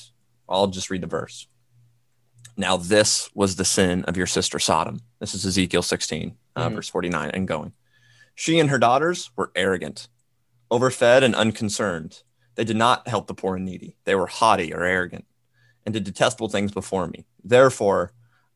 [0.48, 1.46] I'll just read the verse.
[2.56, 5.02] Now, this was the sin of your sister Sodom.
[5.20, 6.74] This is Ezekiel 16, uh, mm-hmm.
[6.74, 7.72] verse 49, and going.
[8.38, 10.06] She and her daughters were arrogant,
[10.70, 12.22] overfed, and unconcerned.
[12.54, 13.96] They did not help the poor and needy.
[14.04, 15.24] They were haughty or arrogant
[15.84, 17.26] and did detestable things before me.
[17.42, 18.12] Therefore,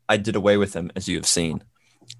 [0.08, 1.64] I did away with them, as you have seen.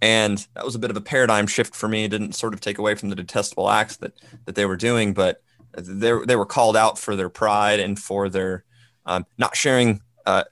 [0.01, 2.03] And that was a bit of a paradigm shift for me.
[2.03, 4.15] It didn't sort of take away from the detestable acts that,
[4.47, 5.41] that they were doing, but
[5.73, 8.65] they, they were called out for their pride and for their
[9.07, 10.43] um, not sharing uh,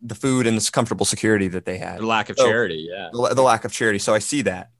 [0.00, 1.98] the food and this comfortable security that they had.
[1.98, 3.10] The lack of so, charity, yeah.
[3.12, 3.98] The, the, lack of charity.
[3.98, 4.70] So I see that.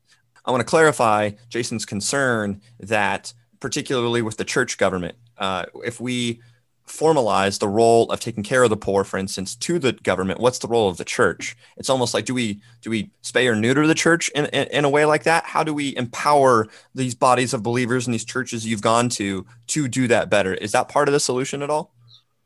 [0.47, 6.41] I want to clarify Jason's concern that, particularly with the church government, uh, if we
[6.87, 10.61] formalize the role of taking care of the poor, for instance, to the government, what's
[10.61, 11.57] the role of the church?
[11.77, 14.85] It's almost like do we do we spay or neuter the church in, in, in
[14.85, 15.45] a way like that?
[15.45, 19.89] How do we empower these bodies of believers and these churches you've gone to to
[19.89, 20.55] do that better?
[20.55, 21.93] Is that part of the solution at all?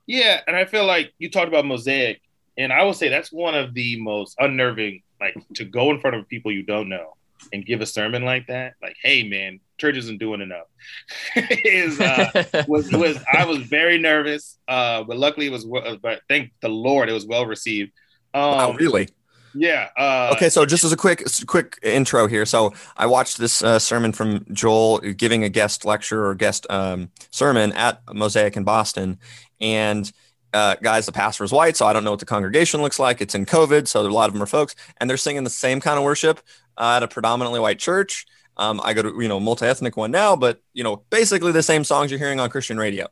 [0.06, 2.22] Yeah, and I feel like you talked about mosaic,
[2.56, 6.16] and I would say that's one of the most unnerving, like to go in front
[6.16, 7.14] of people you don't know
[7.52, 10.66] and give a sermon like that, like, hey man, church isn't doing enough.
[11.36, 15.66] is uh, was was I was very nervous, uh, but luckily it was.
[16.02, 17.92] But thank the Lord, it was well received.
[18.32, 19.08] Um, wow, really?
[19.54, 19.88] Yeah.
[19.96, 23.78] Uh, okay, so just as a quick quick intro here, so I watched this uh,
[23.78, 29.18] sermon from Joel giving a guest lecture or guest um, sermon at Mosaic in Boston,
[29.60, 30.10] and
[30.52, 33.20] uh, guys, the pastor is white, so I don't know what the congregation looks like.
[33.20, 35.80] It's in COVID, so a lot of them are folks, and they're singing the same
[35.80, 36.40] kind of worship
[36.76, 38.26] uh, at a predominantly white church.
[38.56, 41.84] Um, I go to you know multi-ethnic one now, but you know basically the same
[41.84, 43.06] songs you're hearing on Christian radio.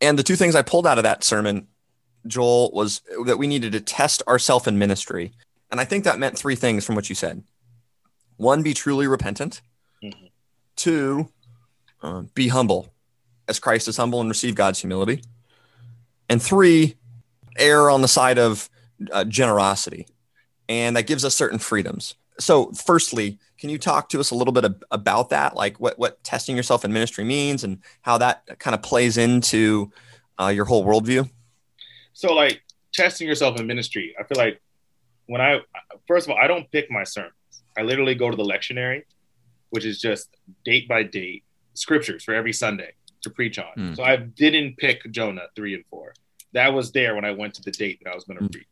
[0.00, 1.68] And the two things I pulled out of that sermon,
[2.26, 5.32] Joel, was that we needed to test ourselves in ministry,
[5.70, 7.42] and I think that meant three things from what you said.
[8.36, 9.62] One, be truly repentant.
[10.02, 10.26] Mm-hmm.
[10.76, 11.28] Two,
[12.02, 12.92] uh, be humble
[13.48, 15.22] as Christ is humble and receive God's humility.
[16.28, 16.96] And three,
[17.58, 18.68] err on the side of
[19.12, 20.06] uh, generosity.
[20.68, 22.14] And that gives us certain freedoms.
[22.42, 25.54] So, firstly, can you talk to us a little bit ab- about that?
[25.54, 29.92] Like what, what testing yourself in ministry means and how that kind of plays into
[30.40, 31.30] uh, your whole worldview?
[32.12, 32.62] So, like
[32.92, 34.60] testing yourself in ministry, I feel like
[35.26, 35.60] when I,
[36.08, 37.32] first of all, I don't pick my sermons.
[37.78, 39.02] I literally go to the lectionary,
[39.70, 43.72] which is just date by date scriptures for every Sunday to preach on.
[43.78, 43.96] Mm.
[43.96, 46.12] So I didn't pick Jonah three and four.
[46.54, 48.52] That was there when I went to the date that I was going to mm.
[48.52, 48.66] preach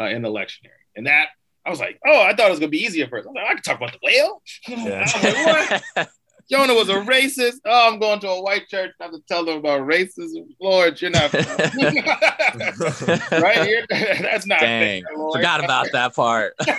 [0.00, 1.28] uh, in the lectionary, and that
[1.64, 3.26] I was like, oh, I thought it was going to be easier first.
[3.26, 4.42] I was like, I could talk about the whale.
[4.68, 5.80] Yeah.
[5.96, 6.08] like,
[6.50, 7.60] Jonah was a racist.
[7.64, 8.90] Oh, I'm going to a white church.
[9.00, 10.48] I have to tell them about racism.
[10.60, 11.46] Lord, you're not right
[13.64, 13.86] here.
[13.88, 15.04] That's not Dang.
[15.04, 16.54] Fair, Forgot about that part.
[16.58, 16.74] they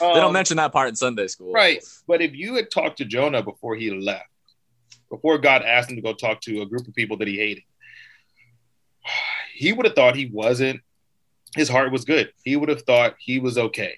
[0.00, 1.50] don't um, mention that part in Sunday school.
[1.50, 1.82] Right.
[2.06, 4.28] But if you had talked to Jonah before he left,
[5.08, 7.62] before God asked him to go talk to a group of people that he hated,
[9.54, 10.82] he would have thought he wasn't,
[11.56, 12.32] his heart was good.
[12.44, 13.94] He would have thought he was okay.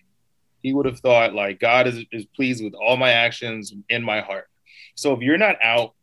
[0.63, 4.21] He would have thought, like, God is, is pleased with all my actions in my
[4.21, 4.49] heart.
[4.95, 5.95] So if you're not out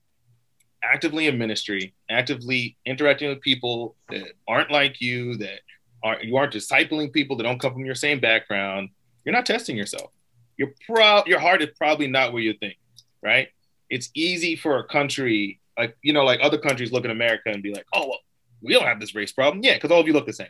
[0.84, 5.60] actively in ministry, actively interacting with people that aren't like you, that
[6.04, 8.90] aren't, you aren't discipling people that don't come from your same background,
[9.26, 10.12] you're not testing yourself.
[10.58, 12.78] Your pro- your heart is probably not where you think,
[13.22, 13.50] right?
[13.90, 17.62] it's easy for a country like you know like other countries look at America and
[17.62, 18.20] be like, oh well,
[18.62, 20.48] we don't have this race problem, yeah, because all of you look the same,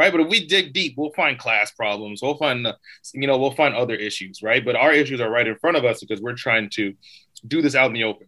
[0.00, 0.10] right?
[0.10, 2.72] But if we dig deep, we'll find class problems, we'll find uh,
[3.12, 4.64] you know we'll find other issues, right?
[4.64, 6.94] But our issues are right in front of us because we're trying to
[7.46, 8.26] do this out in the open,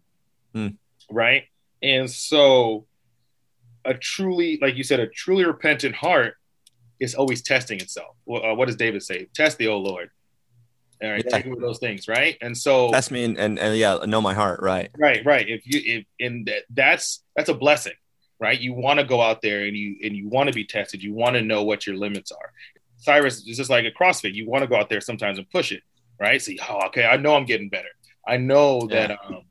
[0.54, 0.76] mm.
[1.10, 1.44] right?
[1.82, 2.84] And so
[3.86, 6.34] a truly, like you said, a truly repentant heart
[7.00, 8.16] is always testing itself.
[8.28, 9.28] Uh, what does David say?
[9.34, 10.10] Test the, oh Lord,
[11.02, 11.54] all right, yeah.
[11.58, 12.36] those things, right?
[12.42, 14.90] And so that's me, and, and, and yeah, know my heart, right?
[14.98, 15.48] Right, right.
[15.48, 17.94] If you if in that that's that's a blessing,
[18.42, 18.60] right?
[18.60, 21.00] You want to go out there and you and you want to be tested.
[21.00, 22.52] You want to know what your limits are.
[22.96, 24.34] Cyrus is just like a CrossFit.
[24.34, 25.82] You want to go out there sometimes and push it,
[26.20, 26.42] right?
[26.42, 27.88] See, oh, okay, I know I'm getting better.
[28.26, 29.06] I know yeah.
[29.06, 29.42] that um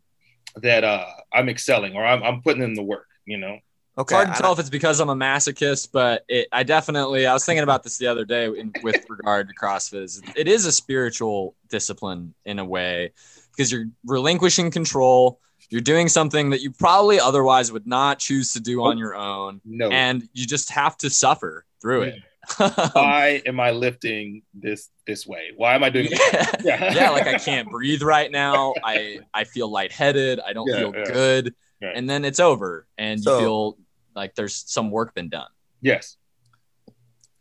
[0.57, 3.59] that uh I'm excelling or I'm I'm putting in the work, you know.
[3.97, 4.15] Okay.
[4.15, 7.33] It's hard to tell if it's because I'm a masochist, but it, I definitely, I
[7.33, 10.33] was thinking about this the other day in, with regard to CrossFit.
[10.37, 13.11] It is a spiritual discipline in a way
[13.51, 15.41] because you're relinquishing control.
[15.71, 19.61] You're doing something that you probably otherwise would not choose to do on your own.
[19.63, 19.89] No.
[19.89, 22.19] And you just have to suffer through it.
[22.57, 25.51] Why am I lifting this this way?
[25.55, 26.51] Why am I doing yeah.
[26.63, 26.93] Yeah.
[26.93, 28.73] yeah, like I can't breathe right now.
[28.83, 30.41] I I feel lightheaded.
[30.41, 31.03] I don't yeah, feel yeah.
[31.05, 31.55] good.
[31.81, 31.95] Right.
[31.95, 33.77] And then it's over and so, you feel
[34.13, 35.47] like there's some work been done.
[35.81, 36.17] Yes.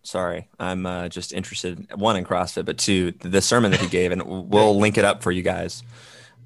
[0.03, 4.13] Sorry, I'm uh, just interested one in CrossFit, but two the sermon that he gave,
[4.13, 5.83] and we'll link it up for you guys.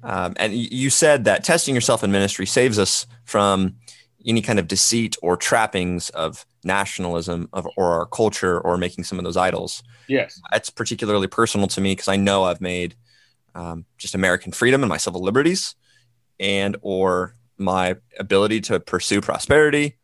[0.05, 3.75] Um, and you said that testing yourself in ministry saves us from
[4.25, 9.17] any kind of deceit or trappings of nationalism of or our culture or making some
[9.17, 9.83] of those idols.
[10.07, 12.95] Yes, that's particularly personal to me because I know I've made
[13.55, 15.75] um, just American freedom and my civil liberties,
[16.39, 19.97] and or my ability to pursue prosperity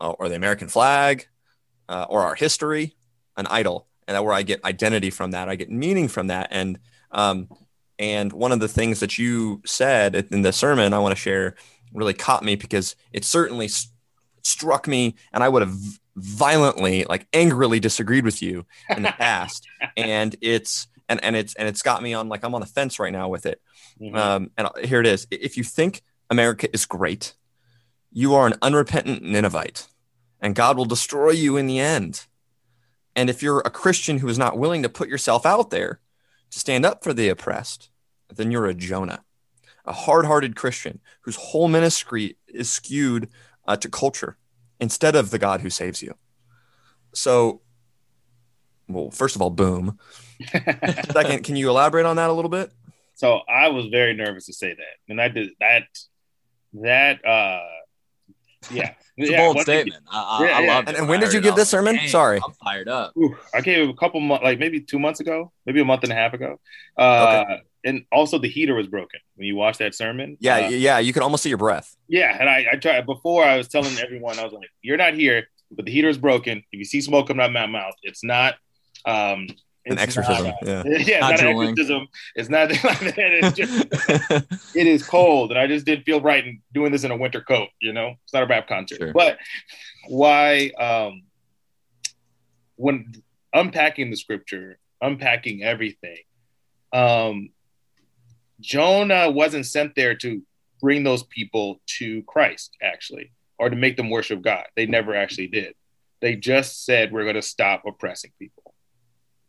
[0.00, 1.26] uh, or the American flag
[1.88, 2.94] uh, or our history
[3.36, 6.48] an idol, and that where I get identity from that, I get meaning from that,
[6.50, 6.78] and
[7.10, 7.48] um,
[7.98, 11.56] and one of the things that you said in the sermon I want to share
[11.92, 13.92] really caught me because it certainly st-
[14.42, 15.76] struck me, and I would have
[16.16, 21.68] violently, like angrily disagreed with you in the past, and it's and and it's and
[21.68, 23.60] it's got me on like I'm on the fence right now with it.
[24.00, 24.16] Mm-hmm.
[24.16, 25.26] Um, and here it is.
[25.30, 27.34] If you think America is great,
[28.12, 29.88] you are an unrepentant Ninevite,
[30.40, 32.24] and God will destroy you in the end.
[33.16, 35.98] And if you're a Christian who is not willing to put yourself out there
[36.50, 37.90] to stand up for the oppressed,
[38.34, 39.24] then you're a Jonah,
[39.84, 43.28] a hard hearted Christian whose whole ministry is skewed
[43.66, 44.36] uh, to culture
[44.80, 46.14] instead of the God who saves you.
[47.14, 47.62] So,
[48.88, 49.98] well, first of all, boom.
[51.12, 52.72] Second, can you elaborate on that a little bit?
[53.14, 55.84] So I was very nervous to say that, and I did that.
[56.74, 57.66] That uh,
[58.70, 60.02] yeah, it's yeah, a bold statement.
[60.10, 60.74] I, I, yeah, I yeah.
[60.74, 60.88] love it.
[60.88, 61.96] And, and when did you give this sermon?
[61.96, 63.16] Dang, Sorry, I'm fired up.
[63.16, 66.12] Ooh, I gave a couple months, like maybe two months ago, maybe a month and
[66.12, 66.60] a half ago.
[66.96, 67.62] Uh, okay.
[67.84, 70.36] And also, the heater was broken when you watched that sermon.
[70.40, 71.96] Yeah, uh, yeah, you could almost see your breath.
[72.08, 73.44] Yeah, and I, I tried before.
[73.44, 76.58] I was telling everyone, I was like, "You're not here, but the heater is broken.
[76.72, 78.56] If you see smoke coming out of my mouth, it's not
[79.04, 79.48] um,
[79.90, 80.46] an exorcism.
[80.46, 82.08] Not, yeah, yeah, not, not an exorcism.
[82.34, 83.14] It's not like that.
[83.16, 87.10] It's just it is cold, and I just didn't feel right in doing this in
[87.10, 87.68] a winter coat.
[87.80, 88.98] You know, it's not a rap concert.
[88.98, 89.12] Sure.
[89.12, 89.38] But
[90.06, 90.70] why?
[90.78, 91.22] Um,
[92.76, 93.12] when
[93.52, 96.18] unpacking the scripture, unpacking everything,
[96.92, 97.50] um,
[98.60, 100.42] Jonah wasn't sent there to
[100.80, 104.64] bring those people to Christ, actually, or to make them worship God.
[104.76, 105.74] They never actually did.
[106.20, 108.57] They just said, we're going to stop oppressing people.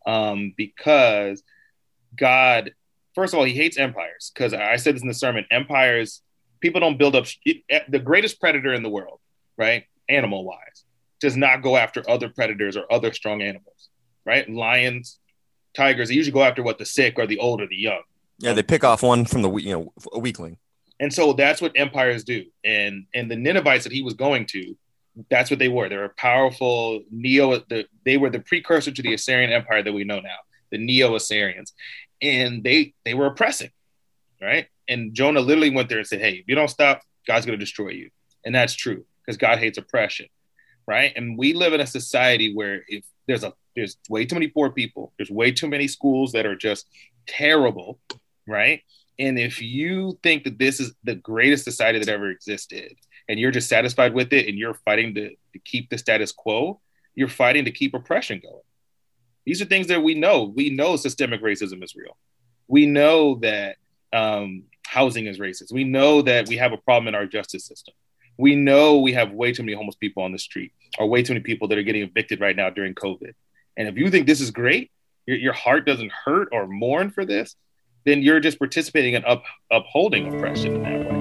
[0.10, 1.44] Um, because
[2.16, 2.74] God,
[3.14, 4.32] first of all, he hates empires.
[4.34, 6.22] Because I said this in the sermon empires,
[6.60, 9.20] people don't build up eh, the greatest predator in the world,
[9.58, 9.84] right?
[10.08, 10.84] Animal wise,
[11.20, 13.90] does not go after other predators or other strong animals,
[14.26, 14.50] right?
[14.50, 15.20] Lions,
[15.76, 18.02] tigers, they usually go after what the sick or the old or the young.
[18.40, 20.58] Yeah, they pick off one from the you know a weakling.
[21.02, 22.46] And so that's what empires do.
[22.64, 24.76] And and the Ninevites that he was going to,
[25.30, 25.90] that's what they were.
[25.90, 27.60] They were powerful neo.
[27.70, 30.38] The, they were the precursor to the Assyrian Empire that we know now,
[30.72, 31.74] the Neo Assyrians,
[32.22, 33.72] and they they were oppressing,
[34.42, 34.68] right?
[34.88, 37.64] And Jonah literally went there and said, "Hey, if you don't stop, God's going to
[37.64, 38.10] destroy you,"
[38.46, 40.28] and that's true because God hates oppression,
[40.88, 41.12] right?
[41.16, 44.70] And we live in a society where if there's a there's way too many poor
[44.70, 46.88] people, there's way too many schools that are just
[47.28, 48.00] terrible,
[48.48, 48.82] right?
[49.20, 52.96] And if you think that this is the greatest society that ever existed,
[53.30, 56.82] and you're just satisfied with it, and you're fighting to, to keep the status quo,
[57.16, 58.64] you're fighting to keep oppression going.
[59.46, 60.44] These are things that we know.
[60.44, 62.18] We know systemic racism is real.
[62.68, 63.78] We know that
[64.12, 65.72] um, housing is racist.
[65.72, 67.94] We know that we have a problem in our justice system.
[68.38, 71.34] We know we have way too many homeless people on the street, or way too
[71.34, 73.34] many people that are getting evicted right now during COVID.
[73.78, 74.92] And if you think this is great,
[75.26, 77.56] your, your heart doesn't hurt or mourn for this,
[78.06, 81.19] then you're just participating in up, upholding oppression in that way.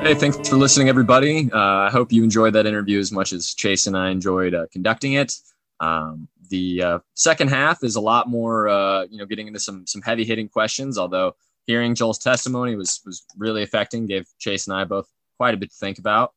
[0.00, 1.50] Hey, thanks for listening, everybody.
[1.52, 4.66] Uh, I hope you enjoyed that interview as much as Chase and I enjoyed uh,
[4.72, 5.34] conducting it.
[5.80, 9.86] Um, the uh, second half is a lot more, uh, you know, getting into some
[9.86, 10.96] some heavy hitting questions.
[10.98, 11.36] Although
[11.66, 15.70] hearing Joel's testimony was was really affecting, gave Chase and I both quite a bit
[15.70, 16.32] to think about.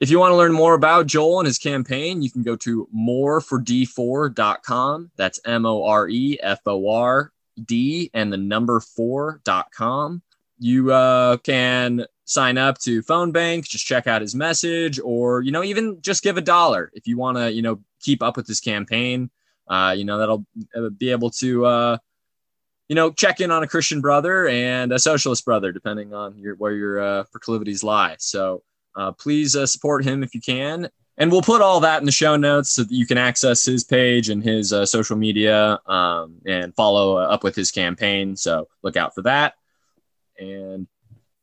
[0.00, 2.88] If you want to learn more about Joel and his campaign, you can go to
[2.94, 5.10] moreford4.com.
[5.16, 7.32] That's M O R E F O R
[7.64, 10.20] D and the number 4.com.
[10.58, 15.52] You uh, can sign up to phone bank, just check out his message, or, you
[15.52, 18.46] know, even just give a dollar if you want to, you know, keep up with
[18.46, 19.30] this campaign.
[19.68, 20.46] Uh, you know, that'll
[20.76, 21.98] uh, be able to, uh,
[22.88, 26.54] you know, check in on a Christian brother and a socialist brother, depending on your,
[26.56, 28.16] where your uh, proclivities lie.
[28.18, 28.62] So,
[28.96, 30.88] uh, please uh, support him if you can.
[31.16, 33.84] And we'll put all that in the show notes so that you can access his
[33.84, 38.34] page and his social media um, and follow up with his campaign.
[38.34, 39.54] So look out for that.
[40.38, 40.88] And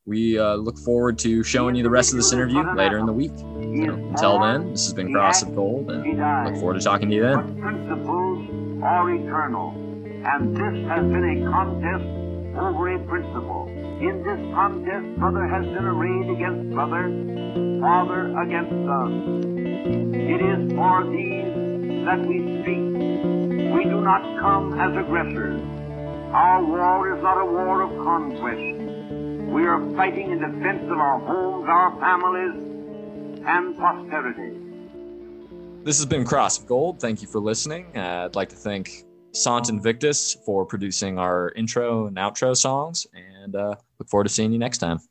[0.06, 3.14] we uh, look forward to showing you the rest of this interview later in the
[3.14, 3.32] week.
[3.38, 6.04] So until then, this has been Cross of Gold, and
[6.45, 7.62] look forward to talking to you then.
[7.62, 9.70] Principles are eternal,
[10.26, 12.04] and this has been a contest
[12.58, 13.68] over a principle.
[14.02, 17.04] In this contest, brother has been arrayed against brother,
[17.80, 19.54] father against son.
[20.16, 22.89] It is for these that we speak.
[23.72, 25.62] We do not come as aggressors.
[26.34, 28.91] Our war is not a war of conquest.
[29.52, 32.56] We are fighting in defense of our homes, our families,
[33.45, 34.58] and posterity.
[35.84, 37.02] This has been Cross of Gold.
[37.02, 37.88] Thank you for listening.
[37.93, 43.58] Uh, I'd like to thank Sant Invictus for producing our intro and outro songs, and
[43.58, 45.02] uh, look forward to seeing you next time.